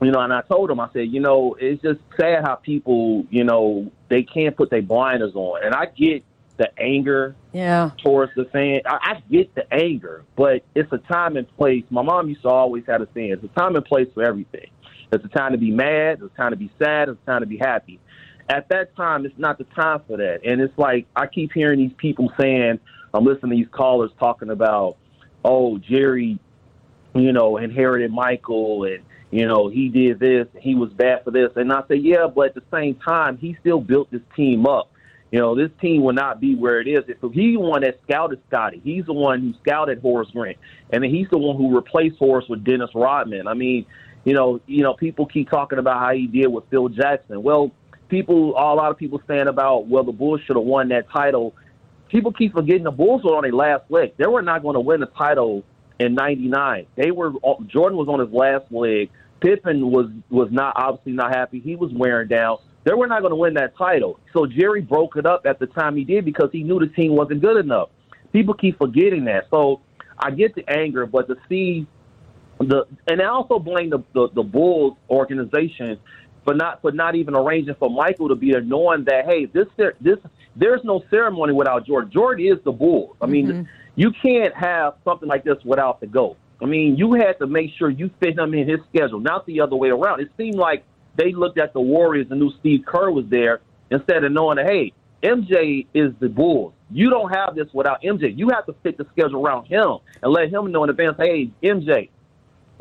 [0.02, 3.26] you know, and I told him, I said, you know, it's just sad how people,
[3.30, 5.64] you know, they can't put their blinders on.
[5.64, 6.24] And I get
[6.58, 7.92] the anger Yeah.
[8.04, 8.82] towards the fan.
[8.88, 11.84] I, I get the anger, but it's a time and place.
[11.92, 14.72] My mom used to always have a saying: "It's a time and place for everything.
[15.12, 16.20] It's a time to be mad.
[16.22, 17.10] It's a time to be sad.
[17.10, 18.00] It's a time to be happy."
[18.50, 20.42] At that time, it's not the time for that.
[20.44, 22.80] And it's like I keep hearing these people saying,
[23.14, 24.98] I'm listening to these callers talking about,
[25.46, 26.40] "Oh, Jerry,
[27.14, 31.52] you know, inherited Michael and." You know, he did this, he was bad for this.
[31.56, 34.92] And I say, yeah, but at the same time, he still built this team up.
[35.32, 37.06] You know, this team will not be where it is.
[37.08, 40.58] If he's the one that scouted Scotty, he's the one who scouted Horace Grant,
[40.90, 43.48] and then he's the one who replaced Horace with Dennis Rodman.
[43.48, 43.86] I mean,
[44.24, 47.42] you know, you know, people keep talking about how he did with Phil Jackson.
[47.42, 47.72] Well,
[48.10, 51.56] people, a lot of people saying about, well, the Bulls should have won that title.
[52.10, 54.14] People keep forgetting the Bulls were on their last leg.
[54.18, 55.64] They were not going to win the title
[55.98, 56.86] in '99.
[56.96, 57.32] They were
[57.68, 59.10] Jordan was on his last leg.
[59.40, 61.60] Pippen was was not obviously not happy.
[61.60, 62.58] He was wearing down.
[62.84, 64.20] They were not going to win that title.
[64.34, 67.16] So Jerry broke it up at the time he did because he knew the team
[67.16, 67.90] wasn't good enough.
[68.34, 69.46] People keep forgetting that.
[69.50, 69.82] So
[70.20, 71.88] I get the anger, but to see
[72.70, 76.00] the and I also blame the the, the Bulls organization
[76.44, 79.68] for not for not even arranging for Michael to be there, knowing that hey, this
[80.00, 80.18] this
[80.56, 82.12] there's no ceremony without Jordan.
[82.12, 83.16] Jordan is the Bulls.
[83.22, 83.64] I mean, mm-hmm.
[83.96, 86.38] you can't have something like this without the GOAT.
[86.62, 89.62] I mean, you had to make sure you fit him in his schedule, not the
[89.62, 90.22] other way around.
[90.22, 90.84] It seemed like
[91.16, 94.68] they looked at the Warriors and knew Steve Kerr was there instead of knowing that,
[94.68, 94.94] hey,
[95.24, 96.74] MJ is the Bulls.
[96.92, 98.38] You don't have this without MJ.
[98.38, 101.52] You have to fit the schedule around him and let him know in advance, hey,
[101.64, 102.10] MJ,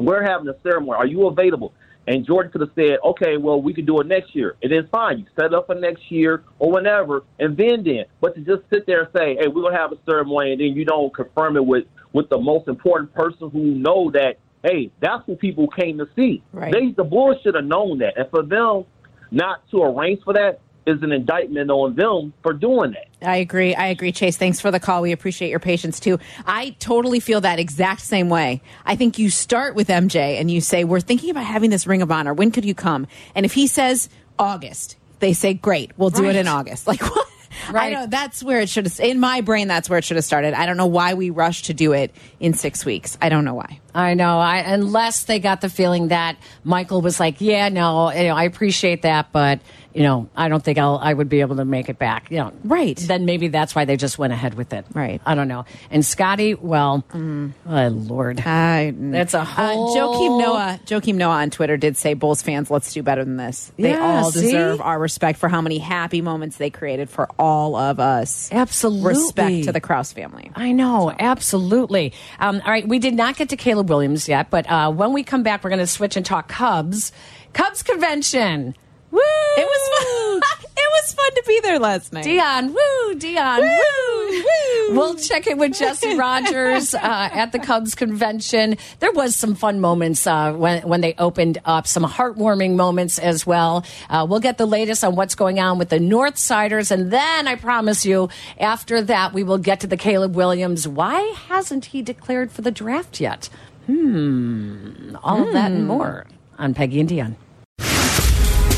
[0.05, 0.97] we're having a ceremony.
[0.97, 1.73] Are you available?
[2.07, 4.57] And Jordan could have said, okay, well, we can do it next year.
[4.63, 8.05] And then fine, you set it up for next year or whenever, and then then.
[8.21, 10.61] But to just sit there and say, hey, we're going to have a ceremony, and
[10.61, 14.91] then you don't confirm it with, with the most important person who know that, hey,
[15.01, 16.43] that's what people came to see.
[16.53, 16.73] Right.
[16.73, 18.17] They, the Bulls should have known that.
[18.17, 18.87] And for them
[19.31, 23.07] not to arrange for that is an indictment on them for doing that.
[23.27, 23.75] I agree.
[23.75, 24.37] I agree, Chase.
[24.37, 25.03] Thanks for the call.
[25.03, 26.19] We appreciate your patience too.
[26.47, 28.63] I totally feel that exact same way.
[28.87, 32.03] I think you start with MJ and you say, We're thinking about having this Ring
[32.03, 32.33] of Honor.
[32.35, 33.07] When could you come?
[33.35, 36.87] And if he says August, they say, Great, we'll do it in August.
[36.87, 37.27] Like, what?
[37.69, 37.93] I Right.
[37.93, 40.55] know that's where it should have, in my brain, that's where it should have started.
[40.55, 43.19] I don't know why we rushed to do it in six weeks.
[43.21, 43.81] I don't know why.
[43.93, 44.39] I know.
[44.39, 48.45] I unless they got the feeling that Michael was like, "Yeah, no, you know, I
[48.45, 49.61] appreciate that, but
[49.95, 52.39] you know, I don't think I'll I would be able to make it back." You
[52.39, 52.97] know, Right.
[52.97, 54.85] Then maybe that's why they just went ahead with it.
[54.95, 55.21] Right.
[55.27, 55.65] I don't know.
[55.91, 59.97] And Scotty, well, oh Lord, I, that's a Uh, whole.
[59.97, 63.73] Joakim Noah, Joakim Noah on Twitter did say, "Bulls fans, let's do better than this.
[63.77, 64.43] They Yeah, all see?
[64.43, 68.49] deserve our respect for how many happy moments they created for all of us.
[68.53, 69.09] Absolutely.
[69.09, 72.13] respect to the Krause family." I know, absolutely.
[72.39, 75.23] Um, all right, we did not get to Caleb Williams yet, but uh, when we
[75.25, 77.13] come back, we're going to switch and talk Cubs.
[77.53, 78.75] Cubs convention.
[79.11, 79.21] Woo!
[79.57, 80.41] It was fun.
[80.77, 82.25] it was fun to be there last night.
[82.25, 84.97] Dionne, woo, Dionne, woo, woo.
[84.97, 88.77] We'll check in with Jesse Rogers uh, at the Cubs convention.
[89.01, 93.47] There was some fun moments uh, when when they opened up, some heartwarming moments as
[93.47, 93.85] well.
[94.09, 97.49] Uh, we'll get the latest on what's going on with the North Siders, and then
[97.49, 100.87] I promise you, after that, we will get to the Caleb Williams.
[100.87, 103.49] Why hasn't he declared for the draft yet?
[103.87, 105.17] Hmm.
[105.25, 106.27] All of that and more
[106.59, 107.35] on Peggy and Dionne.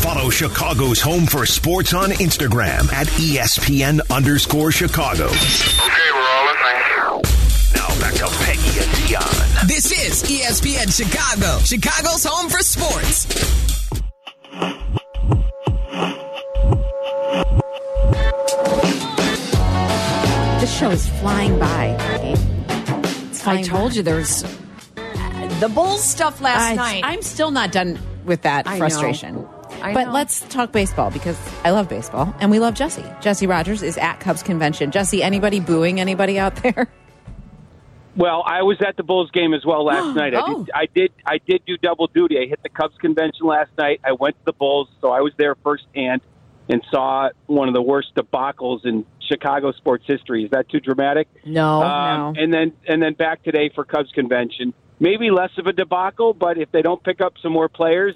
[0.02, 5.26] Follow Chicago's Home for Sports on Instagram at E ESPN underscore Chicago.
[5.26, 7.22] Okay, we're all listening.
[7.76, 9.68] Now back to Peggy and Dionne.
[9.68, 13.26] This is ESPN Chicago, Chicago's home for sports.
[20.60, 21.96] This show is flying by.
[22.20, 22.38] Kate.
[23.30, 23.96] It's I told by.
[23.96, 24.42] you there's
[25.58, 27.02] the Bulls stuff last I- night.
[27.04, 29.48] I'm still not done with that I know.
[29.82, 29.96] Frustration.
[29.98, 30.14] I but know.
[30.14, 33.04] let's talk baseball because I love baseball and we love Jesse.
[33.20, 34.90] Jesse Rogers is at Cubs convention.
[34.90, 36.88] Jesse, anybody booing anybody out there?
[38.14, 40.34] Well, I was at the Bulls game as well last night.
[40.34, 40.58] I Oh.
[40.64, 42.38] did, I did, I did do double duty.
[42.38, 44.00] I hit the Cubs convention last night.
[44.04, 46.20] I went to the Bulls, so I was there firsthand and
[46.68, 50.44] and saw one of the worst debacles in Chicago sports history.
[50.44, 51.26] Is that too dramatic?
[51.44, 54.72] no, Um, And then, and then back today for Cubs convention.
[55.02, 58.14] Maybe less of a debacle, but if they don't pick up some more players,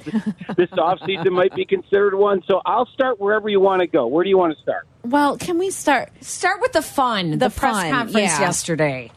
[0.56, 2.42] this offseason might be considered one.
[2.46, 4.06] So I'll start wherever you want to go.
[4.06, 4.86] Where do you want to start?
[5.02, 6.10] Well, can we start?
[6.22, 7.32] Start with the fun.
[7.32, 8.40] The, The press fun, conference yeah.
[8.40, 9.10] yesterday.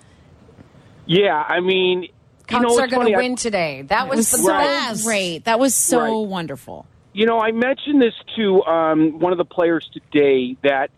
[1.06, 2.10] Yeah, I mean, you
[2.48, 3.12] Cubs know, are going funny.
[3.12, 3.82] to I- win today.
[3.84, 5.06] That was, was the so best.
[5.06, 5.46] great.
[5.46, 6.28] That was so Right.
[6.28, 6.88] wonderful.
[7.14, 10.90] You know, I mentioned this to um, one of the players today that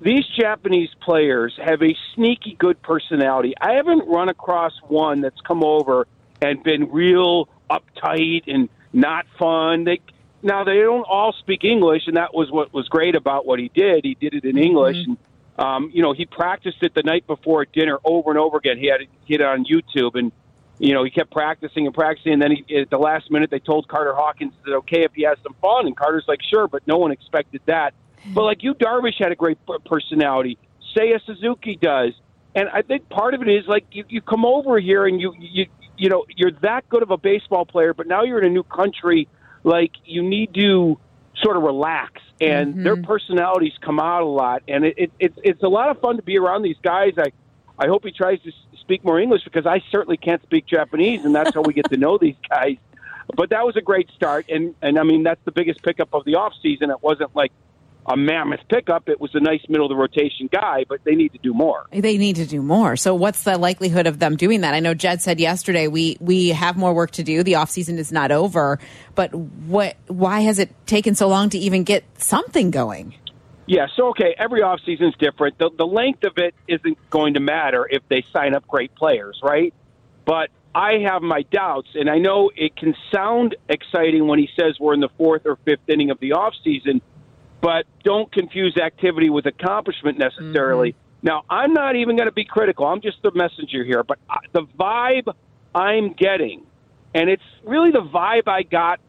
[0.00, 3.54] these Japanese players have a sneaky good personality.
[3.60, 6.06] I haven't run across one that's come over
[6.40, 9.84] and been real uptight and not fun.
[9.84, 10.00] They
[10.42, 13.70] now they don't all speak English, and that was what was great about what he
[13.74, 14.04] did.
[14.04, 15.18] He did it in English, and
[15.58, 18.78] um, you know he practiced it the night before at dinner over and over again.
[18.78, 20.32] He had it, he had it on YouTube, and
[20.80, 23.58] you know, he kept practicing and practicing, and then he, at the last minute they
[23.58, 26.86] told Carter Hawkins that okay if he has some fun, and Carter's like, sure, but
[26.86, 27.92] no one expected that.
[28.26, 30.58] But like you, Darvish had a great personality.
[30.96, 32.12] Seiya Suzuki does,
[32.54, 35.34] and I think part of it is like you, you come over here and you
[35.38, 38.52] you you know you're that good of a baseball player, but now you're in a
[38.52, 39.28] new country.
[39.62, 40.98] Like you need to
[41.42, 42.82] sort of relax, and mm-hmm.
[42.82, 46.16] their personalities come out a lot, and it, it, it's it's a lot of fun
[46.16, 47.12] to be around these guys.
[47.18, 47.32] I
[47.78, 51.34] I hope he tries to speak more English because I certainly can't speak Japanese, and
[51.34, 52.76] that's how we get to know these guys.
[53.36, 56.24] But that was a great start, and and I mean that's the biggest pickup of
[56.24, 56.90] the off season.
[56.90, 57.52] It wasn't like
[58.06, 61.32] a mammoth pickup; it was a nice middle of the rotation guy, but they need
[61.32, 61.86] to do more.
[61.92, 62.96] They need to do more.
[62.96, 64.74] So what's the likelihood of them doing that?
[64.74, 67.42] I know Jed said yesterday we we have more work to do.
[67.42, 68.78] The offseason is not over,
[69.14, 73.14] but what why has it taken so long to even get something going?
[73.66, 75.56] Yeah, so okay, every offseason is different.
[75.58, 79.38] The, the length of it isn't going to matter if they sign up great players,
[79.44, 79.72] right?
[80.24, 84.76] But I have my doubts, and I know it can sound exciting when he says
[84.80, 87.00] we're in the fourth or fifth inning of the offseason,
[87.60, 90.92] but don't confuse activity with accomplishment necessarily.
[90.92, 91.26] Mm-hmm.
[91.26, 92.86] Now, I'm not even going to be critical.
[92.86, 94.18] I'm just the messenger here, but
[94.52, 95.34] the vibe
[95.74, 96.64] I'm getting,
[97.14, 99.00] and it's really the vibe I got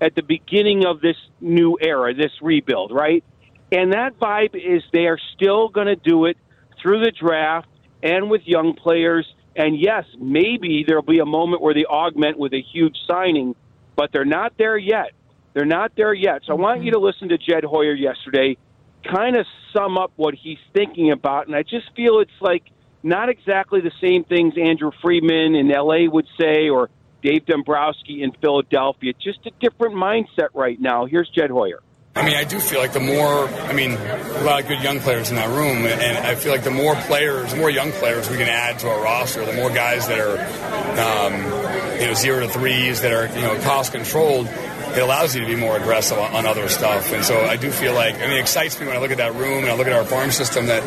[0.00, 3.22] at the beginning of this new era, this rebuild, right?
[3.70, 6.36] And that vibe is they are still going to do it
[6.82, 7.68] through the draft
[8.02, 9.26] and with young players.
[9.54, 13.54] And yes, maybe there'll be a moment where they augment with a huge signing,
[13.94, 15.12] but they're not there yet.
[15.52, 16.42] They're not there yet.
[16.46, 18.56] So I want you to listen to Jed Hoyer yesterday,
[19.04, 21.46] kind of sum up what he's thinking about.
[21.46, 22.64] And I just feel it's like
[23.02, 26.90] not exactly the same things Andrew Friedman in LA would say or
[27.22, 29.12] Dave Dombrowski in Philadelphia.
[29.22, 31.06] Just a different mindset right now.
[31.06, 31.80] Here's Jed Hoyer.
[32.16, 34.98] I mean, I do feel like the more, I mean, a lot of good young
[34.98, 38.28] players in that room, and I feel like the more players, the more young players
[38.28, 40.36] we can add to our roster, the more guys that are,
[40.98, 41.34] um,
[42.00, 44.48] you know, zero to threes that are, you know, cost controlled,
[44.96, 47.12] it allows you to be more aggressive on, other stuff.
[47.12, 49.18] And so I do feel like, I mean, it excites me when I look at
[49.18, 50.82] that room and I look at our farm system that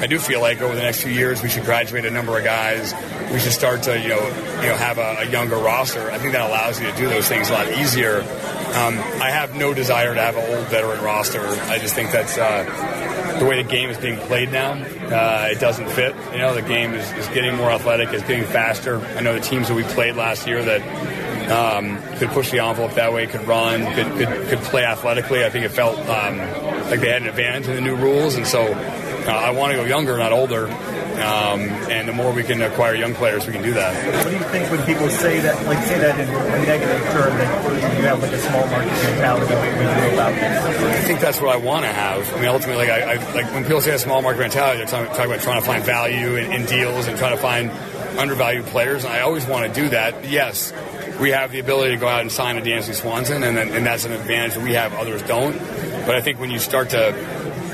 [0.00, 2.44] I do feel like over the next few years we should graduate a number of
[2.44, 2.92] guys.
[3.32, 4.26] We should start to, you know,
[4.60, 6.10] you know, have a, a younger roster.
[6.10, 8.20] I think that allows you to do those things a lot easier.
[8.20, 11.46] Um, I have no desire to have an old veteran roster.
[11.46, 14.72] I just think that's uh, the way the game is being played now.
[14.72, 16.14] Uh, it doesn't fit.
[16.32, 18.98] You know, the game is, is getting more athletic, it's getting faster.
[18.98, 22.94] I know the teams that we played last year that um, could push the envelope
[22.94, 25.44] that way, could run, could, could, could play athletically.
[25.44, 26.38] I think it felt um,
[26.90, 29.78] like they had an advantage in the new rules, and so uh, I want to
[29.78, 30.68] go younger, not older.
[31.16, 33.94] Um, and the more we can acquire young players, we can do that.
[34.22, 37.38] What do you think when people say that, like say that in a negative term,
[37.38, 40.66] that you have like a small market mentality when you about this?
[40.76, 42.30] I think that's what I want to have.
[42.34, 44.86] I mean, ultimately, like, I, I, like when people say a small market mentality, they're
[44.86, 47.70] talking, talking about trying to find value in, in deals and trying to find
[48.18, 49.04] undervalued players.
[49.04, 50.28] And I always want to do that.
[50.28, 50.70] Yes,
[51.20, 54.04] we have the ability to go out and sign a Dansby Swanson, and, and that's
[54.04, 55.56] an advantage that we have, others don't.
[56.06, 57.14] But I think when you start to,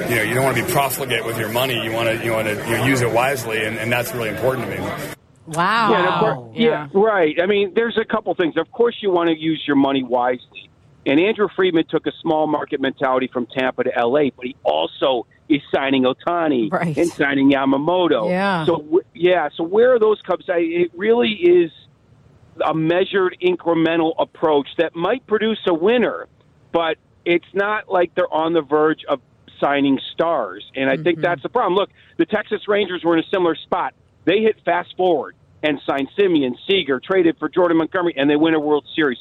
[0.09, 1.83] you know, you don't want to be profligate with your money.
[1.83, 4.31] You want to, you want to you know, use it wisely, and, and that's really
[4.31, 5.13] important to me.
[5.47, 5.91] Wow.
[5.91, 7.37] Yeah, course, yeah, right.
[7.43, 8.57] I mean, there's a couple things.
[8.57, 10.71] Of course, you want to use your money wisely.
[11.05, 15.27] And Andrew Friedman took a small market mentality from Tampa to LA, but he also
[15.49, 16.97] is signing Ohtani Right.
[16.97, 18.31] and signing Yamamoto.
[18.31, 18.65] Yeah.
[18.67, 20.49] So yeah, so where are those Cubs?
[20.49, 21.73] I, it really is
[22.65, 26.29] a measured, incremental approach that might produce a winner,
[26.73, 29.21] but it's not like they're on the verge of
[29.61, 30.65] signing stars.
[30.75, 31.75] And I think that's the problem.
[31.75, 33.95] Look, the Texas Rangers were in a similar spot.
[34.25, 38.55] They hit fast forward and signed Semien, Seager, traded for Jordan Montgomery, and they win
[38.55, 39.19] a World Series.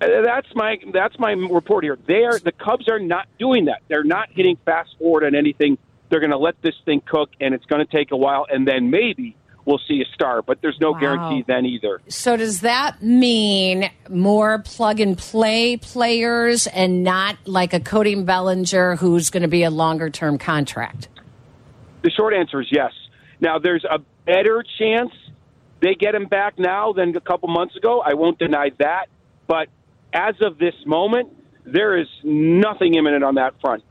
[0.00, 1.96] Uh, That's my that's my report here.
[2.06, 3.82] They are the Cubs are not doing that.
[3.88, 5.78] They're not hitting fast forward on anything.
[6.10, 8.68] They're going to let this thing cook, and it's going to take a while, and
[8.68, 9.36] then maybe
[9.66, 10.40] we'll see a star.
[10.40, 11.00] But there's no Wow.
[11.00, 12.00] guarantee then either.
[12.08, 18.96] So does that mean more plug and play players and not like a Cody Bellinger
[18.96, 21.08] who's going to be a longer term contract?
[22.02, 22.92] The short answer is yes.
[23.40, 25.10] Now, there's a better chance
[25.80, 28.00] they get him back now than a couple months ago.
[28.00, 29.06] I won't deny that.
[29.46, 29.68] But
[30.12, 31.28] as of this moment,
[31.64, 33.82] there is nothing imminent on that front.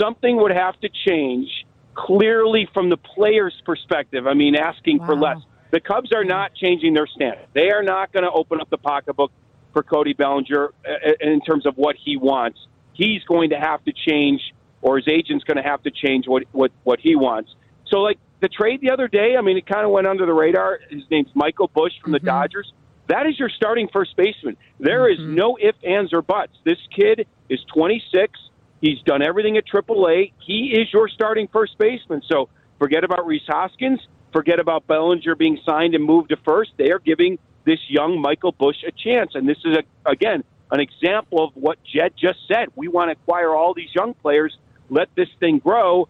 [0.00, 1.63] Something would have to change
[1.94, 4.26] clearly from the player's perspective.
[4.26, 5.38] I mean, asking for less.
[5.70, 7.40] The Cubs are not changing their stance.
[7.52, 9.32] They are not going to open up the pocketbook
[9.72, 12.58] for Cody Bellinger uh, uh, in terms of what he wants.
[12.92, 14.40] He's going to have to change,
[14.82, 17.50] or his agent's going to have to change what, what, what he wants.
[17.88, 20.32] So, like the trade the other day, I mean, it kind of went under the
[20.32, 20.78] radar.
[20.90, 22.26] His name's Michael Busch from the mm-hmm.
[22.26, 22.72] Dodgers.
[23.08, 24.56] That is your starting first baseman.
[24.78, 25.34] There is mm-hmm.
[25.34, 26.52] no ifs, ands, or buts.
[26.64, 28.38] This kid is 26.
[28.84, 30.32] He's done everything at AAA.
[30.46, 32.20] He is your starting first baseman.
[32.28, 33.98] So forget about Rhys Hoskins.
[34.30, 36.72] Forget about Bellinger being signed and moved to first.
[36.76, 39.30] They are giving this young Michael Busch a chance.
[39.34, 42.68] And this is, a, again, an example of what Jed just said.
[42.76, 44.54] We want to acquire all these young players,
[44.90, 46.06] let this thing grow.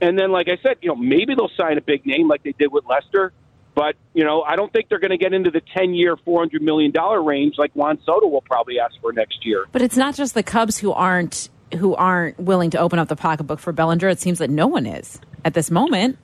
[0.00, 2.52] And then, like I said, you know, maybe they'll sign a big name like they
[2.52, 3.32] did with Lester.
[3.74, 6.60] But, you know, I don't think they're going to get into the 10 year, $400
[6.60, 6.92] million
[7.24, 9.66] range like Juan Soto will probably ask for next year.
[9.72, 13.16] But it's not just the Cubs who aren't who aren't willing to open up the
[13.16, 14.08] pocketbook for Bellinger.
[14.08, 16.18] It seems that no one is at this moment.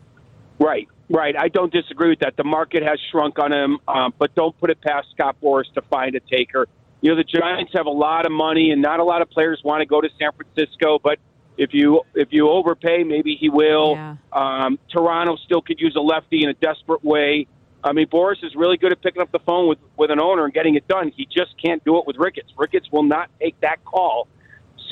[0.58, 1.34] Right, right.
[1.36, 2.36] I don't disagree with that.
[2.36, 5.82] The market has shrunk on him, um, but don't put it past Scott Boras to
[5.82, 6.66] find a taker.
[7.00, 9.60] You know, the Giants have a lot of money, and not a lot of players
[9.64, 11.00] want to go to San Francisco.
[11.02, 11.18] But
[11.56, 13.96] if you if you overpay, maybe he will.
[14.32, 17.48] Um, Toronto still could use a lefty in a desperate way.
[17.84, 20.44] I mean, Boras is really good at picking up the phone with with an owner
[20.44, 21.12] and getting it done.
[21.14, 22.52] He just can't do it with Ricketts.
[22.56, 24.28] Ricketts will not take that call.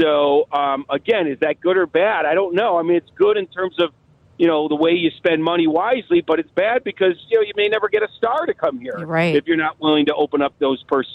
[0.01, 2.25] So um, again, is that good or bad?
[2.27, 2.79] I don't know.
[2.79, 3.91] I mean, it's good in terms of
[4.39, 7.53] you know the way you spend money wisely, but it's bad because you know you
[7.57, 9.37] may never get a star to come here Right.
[9.37, 11.07] if you're not willing to open up those purse,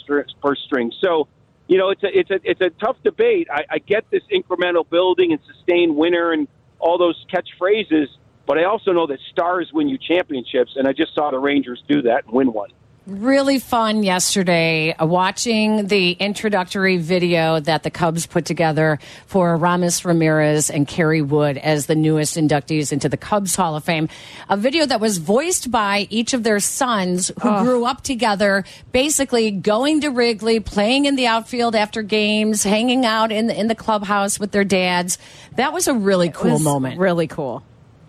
[0.42, 0.96] purse strings.
[1.02, 1.28] So
[1.68, 3.48] you know it's a it's a it's a tough debate.
[3.52, 8.08] I, I get this incremental building and sustained winner and all those catchphrases,
[8.46, 11.84] but I also know that stars win you championships, and I just saw the Rangers
[11.88, 12.70] do that and win one.
[13.08, 20.04] Really fun yesterday uh, watching the introductory video that the Cubs put together for Aramis
[20.06, 24.10] Ramirez and Kerry Wood as the newest inductees into the Cubs Hall of Fame.
[24.50, 29.52] A video that was voiced by each of their sons who grew up together, basically
[29.52, 33.76] going to Wrigley, playing in the outfield after games, hanging out in the, in the
[33.76, 35.20] clubhouse with their dads.
[35.58, 37.00] That was a really cool was moment.
[37.00, 37.62] Really cool.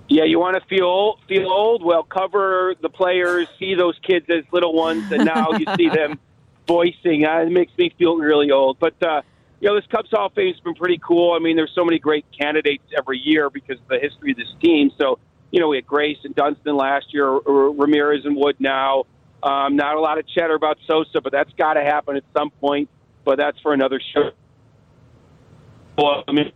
[0.09, 1.85] Yeah, you want to feel old, feel old?
[1.85, 6.21] Well, cover the players, see those kids as little ones, and now you see them
[6.69, 7.25] voicing.
[7.25, 8.79] Uh, it makes me feel really old.
[8.79, 9.23] But uh,
[9.61, 11.33] you know, this Cubs Hall of Fame has been pretty cool.
[11.33, 14.53] I mean, there's so many great candidates every year because of the history of this
[14.61, 14.90] team.
[14.97, 15.19] So
[15.51, 17.40] you know, we had Grace and Dunston last year, R-
[17.73, 19.05] Ramirez and Wood now.
[19.42, 22.51] Um, not a lot of chatter about Sosa, but that's got to happen at some
[22.51, 22.88] point.
[23.25, 24.31] But that's for another show.
[25.99, 26.53] Well, I mean,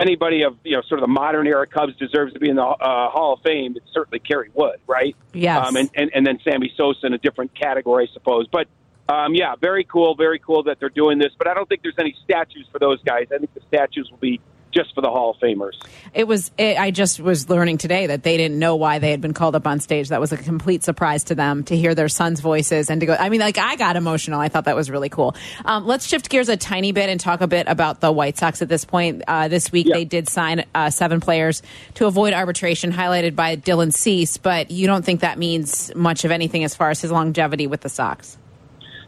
[0.00, 2.64] anybody of you know sort of the modern era Cubs deserves to be in the
[2.64, 3.76] uh, Hall of Fame.
[3.76, 5.14] It's certainly Kerry Wood, right?
[5.32, 5.66] Yes.
[5.66, 8.46] Um, and, and and then Sammy Sosa in a different category, I suppose.
[8.50, 8.68] But
[9.08, 11.32] um, yeah, very cool, very cool that they're doing this.
[11.36, 13.26] But I don't think there's any statues for those guys.
[13.34, 14.40] I think the statues will be
[14.72, 15.72] just for the Hall of Famers.
[16.14, 16.50] It was.
[16.58, 19.56] It, I just was learning today that they didn't know why they had been called
[19.56, 20.08] up on stage.
[20.08, 23.14] That was a complete surprise to them to hear their sons' voices and to go.
[23.14, 24.40] I mean, like I got emotional.
[24.40, 25.34] I thought that was really cool.
[25.64, 28.62] Um, let's shift gears a tiny bit and talk a bit about the White Sox
[28.62, 29.22] at this point.
[29.26, 31.62] Uh, this week they did sign uh, seven players
[31.94, 34.36] to avoid arbitration, highlighted by Dylan Cease.
[34.36, 37.80] But you don't think that means much of anything as far as his longevity with
[37.80, 38.38] the Sox?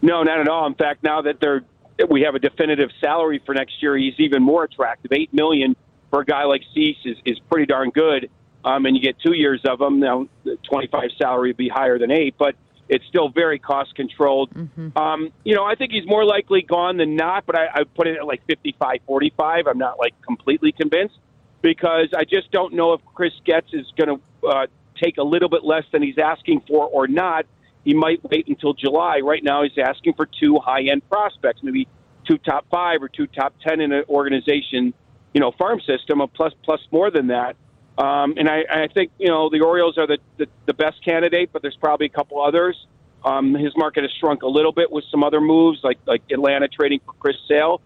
[0.03, 0.67] No, not at all.
[0.67, 1.65] In fact, now that they're
[2.09, 5.13] we have a definitive salary for next year, he's even more attractive.
[5.13, 5.77] Eight million
[6.11, 8.31] for a guy like Cease is, is pretty darn good.
[8.65, 9.99] Um, and you get two years of him.
[9.99, 12.55] Now, the 25 salary would be higher than eight, but
[12.89, 14.51] it's still very cost controlled.
[14.97, 18.07] Um, you know, I think he's more likely gone than not, but I, I put
[18.07, 19.67] it at like 55 45.
[19.67, 21.19] I'm not like completely convinced
[21.63, 24.67] because I just don't know if Chris Getz is going to uh,
[25.03, 27.47] take a little bit less than he's asking for or not.
[27.85, 29.21] He might wait until July.
[29.21, 31.89] Right now, he's asking for two high end prospects, maybe
[32.27, 34.95] two top five or two top ten in an organization,
[35.35, 37.57] you know, farm system, a plus plus more than that.
[37.99, 41.51] Um, and I, I think you know the Orioles are the, the the best candidate,
[41.53, 42.77] but there's probably a couple others.
[43.25, 46.69] Um, his market has shrunk a little bit with some other moves, like like Atlanta
[46.69, 47.81] trading for Chris Sale.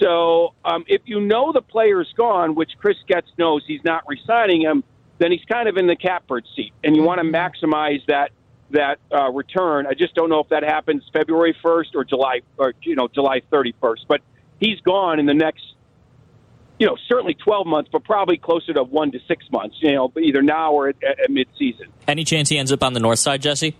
[0.00, 4.62] So um, if you know the player's gone, which Chris Getz knows he's not resigning
[4.62, 4.82] him,
[5.18, 8.30] then he's kind of in the catbird seat, and you want to maximize that
[8.72, 9.86] that uh, return.
[9.86, 13.42] I just don't know if that happens February 1st or July or you know July
[13.52, 14.06] 31st.
[14.08, 14.20] But
[14.60, 15.62] he's gone in the next
[16.78, 19.76] you know certainly 12 months, but probably closer to one to six months.
[19.80, 21.86] You know, either now or at, at mid-season.
[22.08, 23.76] Any chance he ends up on the north side, Jesse?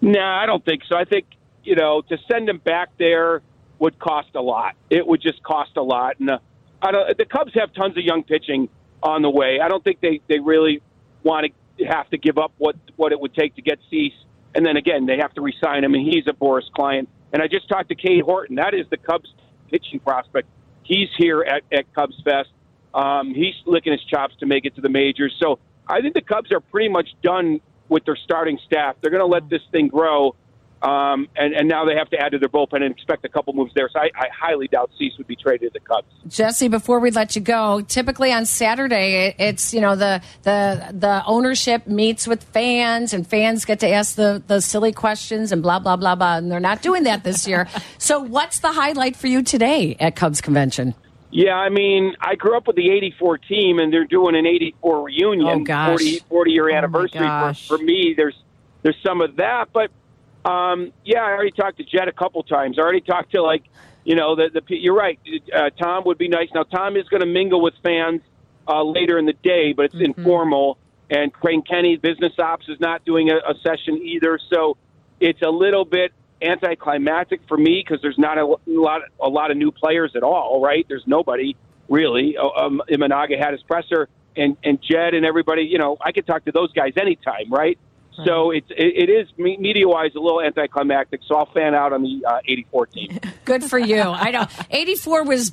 [0.00, 0.96] No, I don't think so.
[0.96, 1.26] I think
[1.64, 3.42] you know to send him back there
[3.78, 4.74] would cost a lot.
[4.90, 6.38] It would just cost a lot, and uh,
[6.82, 7.16] I don't.
[7.16, 8.68] The Cubs have tons of young pitching
[9.02, 9.60] on the way.
[9.60, 10.82] I don't think they they really
[11.22, 11.52] want to
[11.86, 14.12] have to give up what what it would take to get Cease,
[14.54, 17.08] and then again they have to resign him, and he's a Boras client.
[17.32, 18.56] And I just talked to Cade Horton.
[18.56, 19.32] That is the Cubs
[19.70, 20.48] pitching prospect.
[20.82, 22.48] He's here at, at Cubs Fest.
[22.94, 25.36] Um, he's licking his chops to make it to the majors.
[25.38, 28.96] So I think the Cubs are pretty much done with their starting staff.
[29.00, 30.34] They're going to let this thing grow.
[30.80, 33.52] Um, and, and now they have to add to their bullpen and expect a couple
[33.52, 33.88] moves there.
[33.92, 36.06] So I, I highly doubt Cease would be traded to the Cubs.
[36.28, 41.22] Jesse, before we let you go, typically on Saturday, it's you know the the the
[41.26, 45.80] ownership meets with fans, and fans get to ask the the silly questions and blah
[45.80, 46.36] blah blah blah.
[46.36, 47.66] And they're not doing that this year.
[47.98, 50.94] so, what's the highlight for you today at Cubs convention?
[51.30, 55.02] Yeah, I mean, I grew up with the 84 team, and they're doing an 84
[55.04, 55.88] reunion, Oh, gosh.
[55.90, 57.26] 40, 40 year Oh, anniversary.
[57.26, 58.34] For, for me, there's
[58.82, 59.66] there's some of that.
[59.72, 59.90] But
[60.48, 62.78] um, yeah, I already talked to Jed a couple times.
[62.78, 63.64] I already talked to, like,
[64.04, 65.18] you know, the, the you're right.
[65.54, 66.48] Uh, Tom would be nice.
[66.54, 68.22] Now, Tom is going to mingle with fans
[68.66, 70.20] uh, later in the day, but it's Mm-hmm.
[70.20, 70.78] informal.
[71.10, 74.38] And Crane Kenny, business ops, is not doing a, a session either.
[74.52, 74.76] So
[75.20, 79.56] it's a little bit anticlimactic for me because there's not a lot a lot of
[79.56, 80.60] new players at all.
[80.62, 80.84] Right?
[80.88, 81.56] There's nobody
[81.88, 82.36] really.
[82.36, 85.62] Um, Imanaga had his presser, and and Jed and everybody.
[85.62, 87.50] You know, I could talk to those guys anytime.
[87.50, 87.78] Right?
[88.24, 91.20] So it's it, it is media wise a little anticlimactic.
[91.26, 93.18] So I'll fan out on the uh, 84 team.
[93.44, 94.00] Good for you.
[94.00, 94.46] I know.
[94.70, 95.52] 84 was,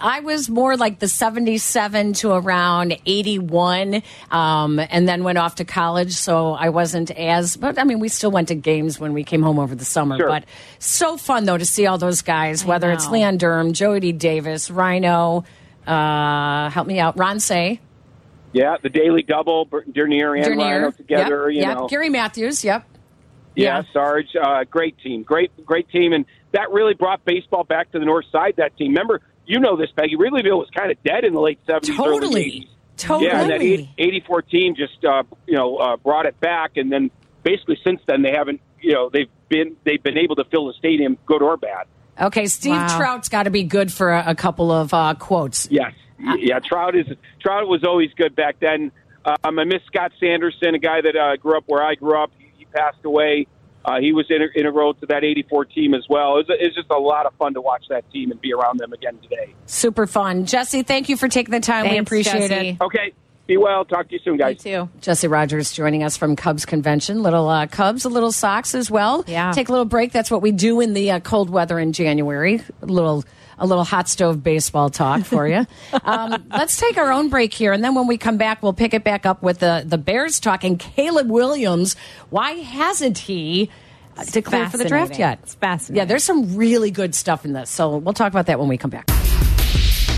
[0.00, 5.64] I was more like the 77 to around 81, um, and then went off to
[5.64, 6.12] college.
[6.14, 9.42] So I wasn't as, but I mean, we still went to games when we came
[9.42, 10.16] home over the summer.
[10.18, 10.28] Sure.
[10.28, 10.44] But
[10.78, 13.12] so fun, though, to see all those guys, whether it's.
[13.12, 14.12] Leon Durham, Joey D.
[14.12, 15.44] Davis, Rhino,
[15.86, 17.78] uh, help me out, Ron Cey,
[18.52, 20.58] Yeah, the daily double, Bert Dernier and Dernier.
[20.58, 21.50] Rhino together.
[21.50, 21.78] Yep, you yep.
[21.78, 22.64] know, Gary Matthews.
[22.64, 22.84] Yep.
[23.54, 23.82] Yeah, Yeah.
[23.92, 28.04] Sarge, uh, great team, great, great team, and that really brought baseball back to the
[28.04, 28.54] north side.
[28.56, 30.16] That team, remember, you know this, Peggy.
[30.16, 32.68] Wrigleyville was kind of dead in the late seventies, Totally.
[32.98, 33.26] Totally.
[33.26, 36.92] Yeah, and that 80, 84 team just uh, you know uh, brought it back, and
[36.92, 37.10] then
[37.42, 40.74] basically since then they haven't, you know, they've been they've been able to fill the
[40.74, 41.86] stadium, good or bad.
[42.20, 42.98] Okay, Steve Wow.
[42.98, 45.68] Trout's got to be good for a, a couple of uh, quotes.
[45.70, 45.94] Yes,
[46.38, 47.06] yeah, Trout is
[47.40, 48.92] Trout was always good back then.
[49.24, 52.32] Um, I miss Scott Sanderson, a guy that uh, grew up where I grew up.
[52.38, 53.46] He, he passed away.
[53.84, 56.38] Uh, he was inter- integral to that '84 team as well.
[56.38, 58.92] It's it just a lot of fun to watch that team and be around them
[58.92, 59.54] again today.
[59.66, 60.46] Super fun.
[60.46, 61.88] Jesse, thank you for taking the time.
[61.90, 62.68] we appreciate Jesse.
[62.70, 62.80] it.
[62.80, 63.12] Okay,
[63.46, 63.84] be well.
[63.84, 64.62] Talk to you soon, guys.
[64.62, 64.88] too.
[65.00, 67.22] Jesse Rogers joining us from Cubs Convention.
[67.22, 69.24] Little uh, Cubs, a little Sox as well.
[69.26, 69.50] Yeah.
[69.52, 70.12] Take a little break.
[70.12, 72.62] That's what we do in the uh, cold weather in January.
[72.82, 73.24] A little.
[73.58, 75.66] A little hot stove baseball talk for you.
[76.04, 78.94] um, let's take our own break here, and then when we come back, we'll pick
[78.94, 80.78] it back up with the the Bears talking.
[80.78, 81.96] Caleb Williams,
[82.30, 83.70] why hasn't he
[84.16, 85.40] uh, declared for the draft yet?
[85.42, 85.96] It's fascinating.
[85.96, 87.70] Yeah, there's some really good stuff in this.
[87.70, 89.10] So we'll talk about that when we come back.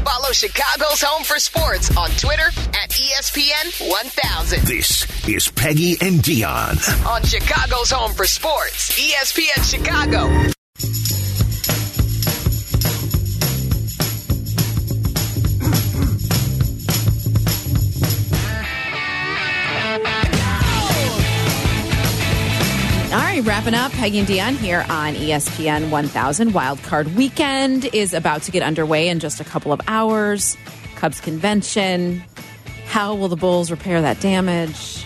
[0.05, 4.61] Follow Chicago's Home for Sports on Twitter at ESPN 1000.
[4.67, 7.07] This is Peggy and Dionne.
[7.07, 11.24] On Chicago's Home for Sports, ESPN Chicago.
[23.15, 23.93] Right, wrapping up.
[23.93, 26.53] Peggy and Dionne here on ESPN 1000.
[26.53, 30.57] Wild Card Weekend is about to get underway in just a couple of hours.
[30.97, 32.23] Cubs convention.
[32.87, 35.05] How will the Bulls repair that damage?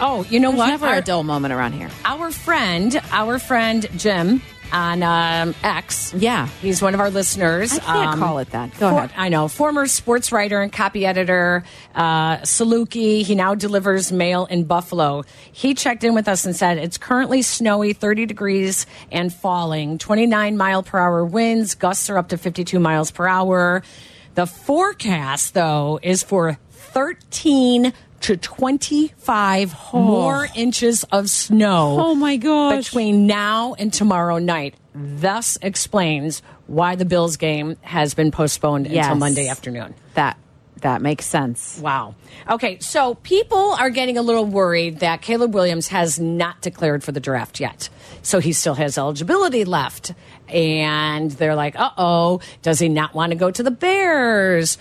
[0.00, 0.66] Oh, you know There's what?
[0.68, 1.90] Never Our- a dull moment around here.
[2.04, 4.40] Our friend, our friend Jim
[4.72, 6.14] on um, X.
[6.14, 6.46] Yeah.
[6.60, 7.72] He's one of our listeners.
[7.72, 8.70] Um, I can't call it that.
[8.78, 9.12] Go for- ahead.
[9.16, 9.48] I know.
[9.48, 11.62] Former sports writer and copy editor,
[11.94, 13.22] uh, Saluki.
[13.22, 15.24] He now delivers mail in Buffalo.
[15.52, 20.56] He checked in with us and said it's currently snowy, 30 degrees and falling, 29
[20.56, 21.74] mile per hour winds.
[21.74, 23.82] Gusts are up to 52 miles per hour.
[24.34, 27.92] The forecast, though, is for 13
[28.22, 32.84] to 25 more inches of snow Oh my gosh.
[32.86, 34.74] between now and tomorrow night.
[34.94, 39.06] Thus explains why the Bills game has been postponed Yes.
[39.06, 39.94] until Monday afternoon.
[40.14, 40.36] That
[40.80, 41.78] that makes sense.
[41.80, 42.16] Wow.
[42.50, 47.12] Okay, so people are getting a little worried that Caleb Williams has not declared for
[47.12, 47.88] the draft yet.
[48.22, 50.12] So he still has eligibility left.
[50.48, 54.76] And they're like, uh oh, does he not want to go to the Bears?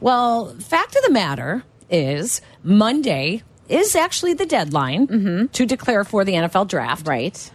[0.00, 6.32] Well, fact of the matter is Monday is actually the deadline to declare for the
[6.32, 7.06] NFL draft.
[7.06, 7.50] Right.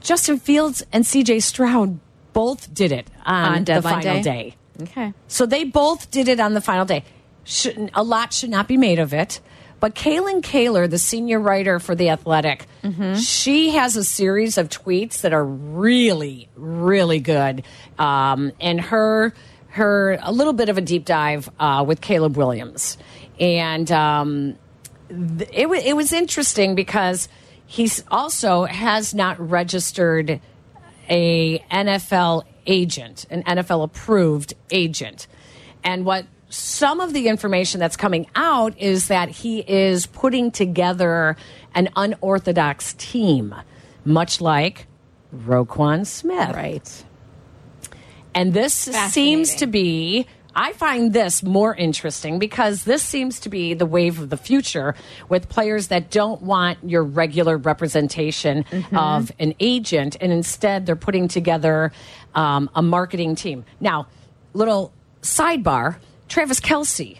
[0.00, 1.98] Justin Fields and CJ Stroud
[2.32, 4.22] both did it on, On the final day?
[4.22, 4.56] day.
[4.82, 5.12] Okay.
[5.28, 7.04] So they both did it on the final day.
[7.44, 9.40] Shouldn't, a lot should not be made of it.
[9.78, 12.66] But Kalyn Kahler, the senior writer for The Athletic,
[13.16, 17.62] she has a series of tweets that are really, really good.
[17.98, 19.32] Um, and her,
[19.68, 22.98] her, a little bit of a deep dive uh, with Caleb Williams.
[23.40, 24.56] And um,
[25.08, 27.28] it, wa it was interesting because
[27.66, 30.40] he's also has not registered
[31.08, 35.26] a NFL agent, an NFL approved agent.
[35.82, 41.36] And what some of the information that's coming out is that he is putting together
[41.74, 43.54] an unorthodox team,
[44.04, 44.86] much like
[45.34, 46.54] Roquan Smith.
[46.54, 47.04] Right.
[48.34, 53.74] And this seems to be, I find this more interesting because this seems to be
[53.74, 54.94] the wave of the future
[55.28, 58.64] with players that don't want your regular representation
[58.96, 61.92] of an agent, and instead they're putting together
[62.34, 63.64] um, a marketing team.
[63.80, 64.08] Now,
[64.52, 64.92] little
[65.22, 65.96] sidebar
[66.28, 67.18] Travis Kelce,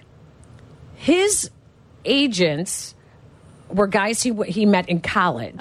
[0.95, 1.51] his
[2.05, 2.95] agents
[3.69, 5.61] were guys he, he met in college,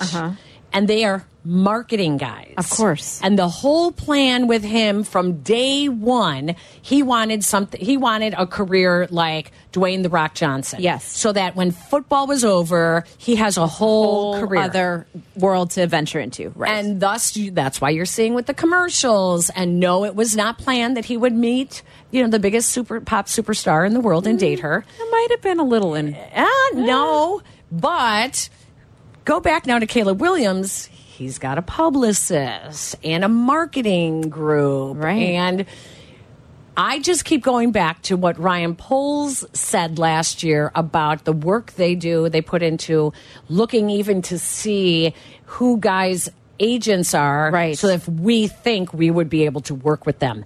[0.72, 2.54] and they are marketing guys.
[2.58, 3.20] Of course.
[3.24, 7.80] And the whole plan with him from day one, he wanted something.
[7.80, 10.82] He wanted a career like Dwayne the Rock Johnson.
[10.82, 11.06] Yes.
[11.06, 14.62] So that when football was over, he has a whole, Whole career.
[14.62, 16.50] other world to venture into.
[16.56, 16.72] Right.
[16.72, 19.50] And thus, you, that's why you're seeing with the commercials.
[19.50, 23.00] And no, it was not planned that he would meet, you know, the biggest super
[23.00, 24.84] pop superstar in the world and date her.
[25.00, 26.18] it might have been a little in.
[26.36, 28.50] Ah, no, but
[29.26, 30.90] go back now to Caleb Williams.
[31.20, 35.18] He's got a publicist and a marketing group, Right.
[35.36, 35.66] And
[36.78, 41.74] I just keep going back to what Ryan Poles said last year about the work
[41.74, 42.30] they do.
[42.30, 43.12] They put into
[43.50, 45.14] looking even to see
[45.46, 47.78] who guys' agents are, Right.
[47.78, 50.46] So if we think we would be able to work with them,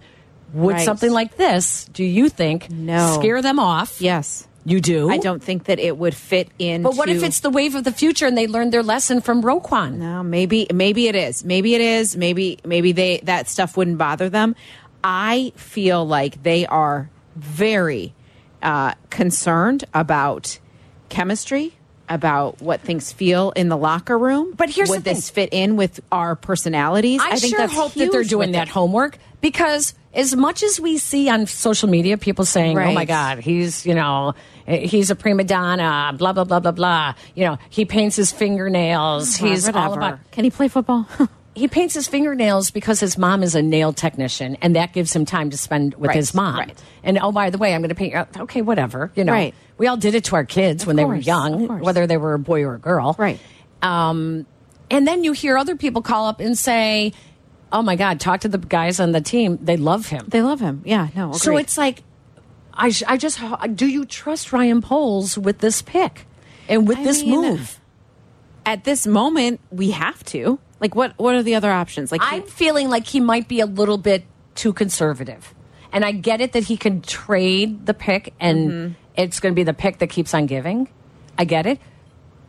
[0.55, 0.86] would Right.
[0.86, 1.86] something like this?
[1.93, 3.15] Do you think No.
[3.19, 4.01] scare them off?
[4.01, 4.47] Yes.
[4.66, 5.09] You do.
[5.09, 6.84] I don't think that it would fit in.
[6.84, 9.43] But what if it's the wave of the future and they learned their lesson from
[9.43, 9.95] Roquan?
[9.95, 11.43] No, maybe maybe it is.
[11.43, 12.16] Maybe it is.
[12.16, 14.55] Maybe maybe they that stuff wouldn't bother them.
[15.03, 18.14] I feel like they are very
[18.61, 20.59] uh, concerned about
[21.09, 21.74] chemistry,
[22.07, 24.53] about what things feel in the locker room.
[24.53, 25.16] But here's would the thing.
[25.16, 27.20] this fit in with our personalities?
[27.22, 28.72] I, think sure that's hope that they're doing that it.
[28.72, 33.38] homework because as much as we see on social media people saying, "Oh my God,
[33.39, 34.34] he's you know
[34.66, 37.14] he's a prima donna," blah blah blah blah blah.
[37.36, 39.36] You know, he paints his fingernails.
[39.36, 40.20] he's all about.
[40.32, 41.08] Can he play football?
[41.56, 45.24] He paints his fingernails because his mom is a nail technician, and that gives him
[45.24, 46.58] time to spend with Right, his mom.
[46.58, 46.84] right.
[47.04, 48.12] And oh, by the way, I'm going to paint.
[48.12, 49.12] your Okay, whatever.
[49.14, 49.54] You know, Right.
[49.78, 52.39] we all did it to our kids when they were young, whether they were a
[52.39, 53.16] boy or a girl.
[53.20, 53.39] Right.
[53.84, 54.48] Um,
[54.89, 57.14] and then you hear other people call up and say,
[57.74, 59.57] "Oh my God, talk to the guys on the team.
[59.61, 60.82] They love him." they love him.
[60.86, 61.09] Yeah.
[61.15, 61.34] No.
[61.34, 62.03] So it's like,
[62.74, 63.39] I, I just
[63.76, 66.26] do you trust Ryan Poles with this pick
[66.69, 67.80] and with I this mean, move?
[68.65, 70.59] at this moment we have to.
[70.80, 71.13] Like what?
[71.17, 72.11] What are the other options?
[72.11, 74.24] Like I'm feeling like he might be a little bit
[74.55, 75.53] too conservative.
[75.91, 78.93] And I get it that he can trade the pick and Mm-hmm.
[79.15, 80.89] it's going to be the pick that keeps on giving.
[81.38, 81.80] I get it.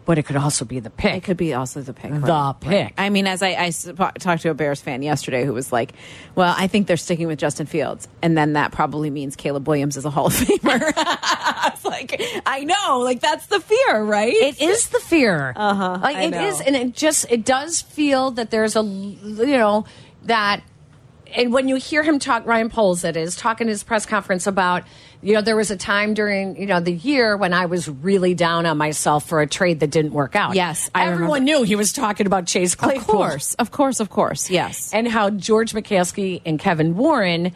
[0.04, 1.14] But it could also be the pick.
[1.14, 2.12] It could be also the pick.
[2.12, 2.70] The right, pick.
[2.70, 2.94] right.
[2.98, 5.94] I mean, as I, I, talked to a Bears fan yesterday who was like,
[6.34, 8.06] well, I think they're sticking with Justin Fields.
[8.20, 10.92] And then that probably means Caleb Williams is a Hall of Famer.
[11.72, 14.34] it's like I know, like that's the fear, right?
[14.34, 15.52] It is the fear.
[15.56, 15.98] Uh huh.
[16.02, 19.86] Like it is, and it just it does feel that there's a you know
[20.24, 20.62] that,
[21.34, 24.84] and when you hear him talk, Ryan Poles, that is talking his press conference about
[25.22, 28.34] you know there was a time during you know the year when I was really
[28.34, 30.54] down on myself for a trade that didn't work out.
[30.54, 31.60] Yes, I everyone remember.
[31.60, 33.00] knew he was talking about Chase Claypool.
[33.00, 34.50] Of course, of course, of course.
[34.50, 34.92] Yes.
[34.92, 37.52] and how George McCaskey and Kevin Warren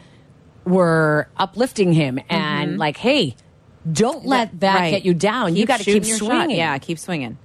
[0.65, 2.79] were uplifting him and mm-hmm.
[2.79, 3.35] like, hey,
[3.91, 4.79] don't let that.
[4.79, 4.91] Right.
[4.91, 5.55] get you down.
[5.55, 6.27] you got to keep your shot.
[6.27, 6.57] swinging.
[6.57, 7.37] Yeah, keep swinging.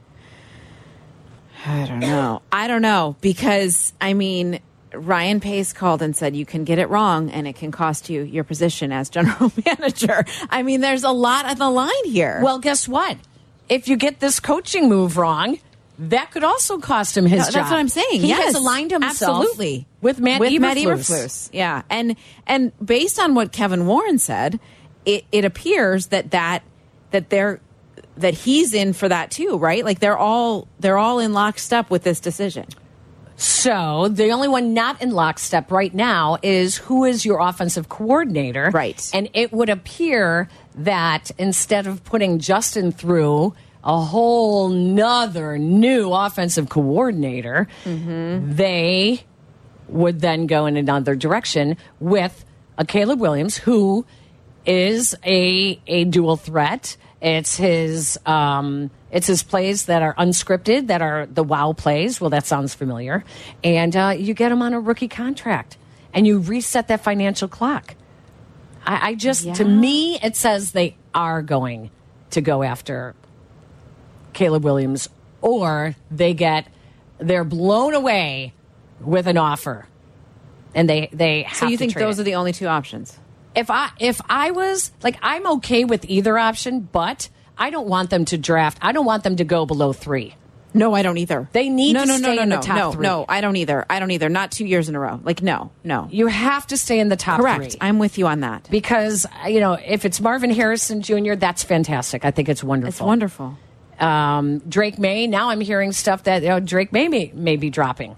[1.66, 2.42] I don't know.
[2.52, 4.60] I don't know because I mean,
[4.96, 8.22] Ryan Pace called and said you can get it wrong and it can cost you
[8.22, 10.24] your position as general manager.
[10.50, 12.40] I mean, there's a lot on the line here.
[12.42, 13.16] Well, guess what?
[13.68, 15.58] If you get this coaching move wrong,
[15.98, 17.52] that could also cost him his No, job.
[17.54, 18.20] That's what I'm saying.
[18.20, 21.10] He yes, has aligned himself absolutely with Matt with Matt Eberflus.
[21.10, 21.50] Eberflus.
[21.52, 22.16] Yeah, and
[22.46, 24.58] and based on what Kevin Warren said,
[25.04, 26.62] it, it appears that that
[27.12, 27.60] that they're
[28.16, 29.84] that he's in for that too, right?
[29.84, 32.66] Like they're all they're all in lockstep with this decision.
[33.36, 38.70] So the only one not in lockstep right now is who is your offensive coordinator.
[38.72, 39.10] Right.
[39.12, 46.68] And it would appear that instead of putting Justin through a whole nother new offensive
[46.68, 49.24] coordinator, they
[49.88, 52.44] would then go in another direction with
[52.78, 54.06] a Caleb Williams who
[54.66, 56.96] is a a dual threat.
[57.20, 62.20] It's his um, it's his plays that are unscripted, that are the wow plays.
[62.20, 63.24] Well, that sounds familiar.
[63.62, 65.78] And uh, you get him on a rookie contract,
[66.12, 67.94] and you reset that financial clock.
[68.84, 71.90] I, I just, to me, it says they are going
[72.30, 73.14] to go after
[74.34, 75.08] Caleb Williams,
[75.40, 76.66] or they get
[77.18, 78.52] they're blown away
[79.00, 79.86] with an offer,
[80.74, 82.22] and they they have So you think those it.
[82.22, 83.18] are the only two options?
[83.54, 88.10] if I if I was like I'm okay with either option, but I don't want
[88.10, 88.78] them to draft.
[88.82, 90.34] I don't want them to go below three.
[90.76, 91.48] No, I don't either.
[91.52, 93.02] They need no, to no, stay no, in no, the top no, three.
[93.04, 93.86] No, I don't either.
[93.88, 94.28] I don't either.
[94.28, 95.20] Not two years in a row.
[95.22, 96.08] Like no, no.
[96.10, 97.62] You have to stay in the top Correct.
[97.62, 97.78] three.
[97.80, 98.68] I'm with you on that.
[98.70, 102.24] because you know if it's Marvin Harrison Jr., that's fantastic.
[102.24, 102.88] I think it's wonderful.
[102.88, 103.56] It's wonderful.
[104.00, 105.28] Um, Drake Maye.
[105.28, 108.16] Now I'm hearing stuff that you know, Drake Maye may, may be dropping.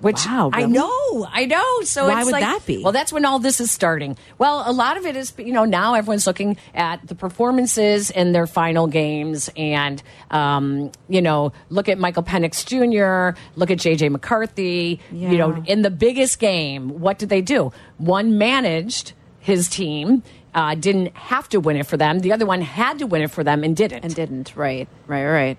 [0.00, 1.80] Which Wow, I know, I know.
[1.82, 2.82] So Why it's would like, that be?
[2.82, 4.16] Well, that's when all this is starting.
[4.38, 8.30] Well, a lot of it is, you know, now everyone's looking at the performances in
[8.30, 14.10] their final games, and um, you know, look at Michael Penix Jr., look at JJ
[14.10, 15.00] McCarthy.
[15.10, 17.72] You know, in the biggest game, what did they do?
[17.96, 20.22] One managed his team,
[20.54, 22.20] uh, didn't have to win it for them.
[22.20, 24.04] The other one had to win it for them and didn't.
[24.04, 24.54] And didn't.
[24.54, 24.88] Right.
[25.06, 25.26] Right.
[25.26, 25.58] Right.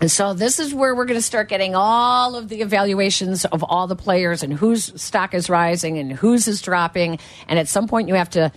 [0.00, 3.62] And so this is where we're going to start getting all of the evaluations of
[3.62, 7.18] all the players and whose stock is rising and whose is dropping.
[7.46, 8.52] And at some point, you have to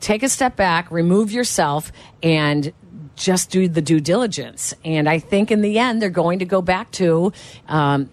[0.00, 2.72] take a step back, remove yourself, and
[3.14, 4.74] just do the due diligence.
[4.84, 7.32] And I think in the end, they're going to go back to
[7.68, 8.10] um,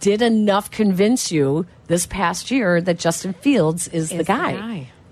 [0.00, 4.52] did enough convince you this past year that Justin Fields is, the, Is guy.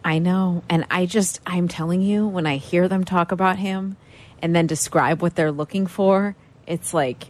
[0.04, 0.62] I know.
[0.68, 3.96] And I just, I'm telling you, when I hear them talk about him
[4.42, 6.36] and then describe what they're looking for,
[6.70, 7.26] it's like,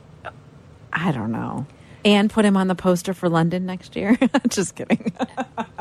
[0.92, 1.66] I don't know.
[2.04, 4.16] And put him on the poster for London next year.
[4.48, 5.12] just kidding.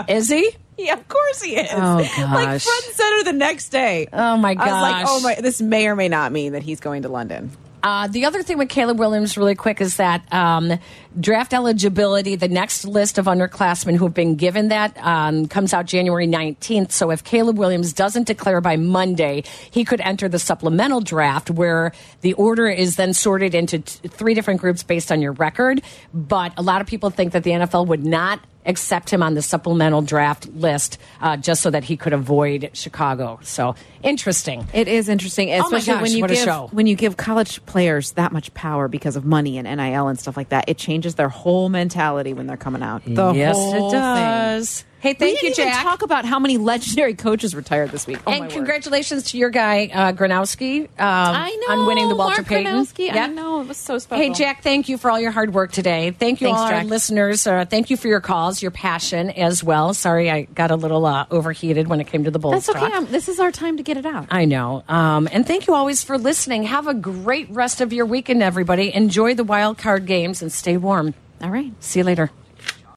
[0.09, 0.51] Is he?
[0.77, 1.69] yeah, of course he is.
[1.71, 2.63] Oh, Like gosh.
[2.65, 4.07] front and center the next day.
[4.11, 5.07] Oh, my I was like, gosh.
[5.09, 7.51] oh my, this may or may not mean that he's going to London.
[7.81, 10.77] Uh, the other thing with Caleb Williams, really quick, is that um,
[11.19, 15.85] draft eligibility, the next list of underclassmen who have been given that um, comes out
[15.85, 16.91] January 19th.
[16.91, 21.93] So if Caleb Williams doesn't declare by Monday, he could enter the supplemental draft where
[22.21, 25.81] the order is then sorted into three different groups based on your record.
[26.13, 29.41] But a lot of people think that the NFL would not accept him on the
[29.41, 33.39] supplemental draft list uh, just so that he could avoid Chicago.
[33.41, 34.67] So interesting.
[34.73, 36.69] It is interesting, Oh my especially gosh, when you what a give show.
[36.71, 40.37] when you give college players that much power because of money and NIL and stuff
[40.37, 40.65] like that.
[40.67, 43.03] It changes their whole mentality when they're coming out.
[43.05, 44.85] The Yes, whole it does.
[45.01, 45.83] Hey, thank we you, didn't even Jack.
[45.83, 48.19] talk about how many legendary coaches retired this week.
[48.27, 48.51] Oh my and word.
[48.51, 52.73] congratulations to your guy uh, Gronowski um, I know on winning the Walter Mark Payton.
[52.83, 53.13] Gronowski.
[53.13, 54.21] I know it was so special.
[54.21, 56.11] Hey Jack, thank you for all your hard work today.
[56.11, 57.47] Thank you Thanks, all our listeners.
[57.47, 59.93] Uh, thank you for your calls, your passion as well.
[59.93, 62.79] Sorry, I got a little uh, overheated when it came to the Bulls That's okay.
[62.89, 62.93] talk.
[62.93, 64.27] Um, this is our time to get it out.
[64.29, 64.83] I know.
[64.87, 66.63] Um, and thank you always for listening.
[66.63, 68.93] Have a great rest of your weekend, everybody.
[68.93, 71.13] Enjoy the wild card games and stay warm.
[71.41, 71.71] All right.
[71.83, 72.29] See you later.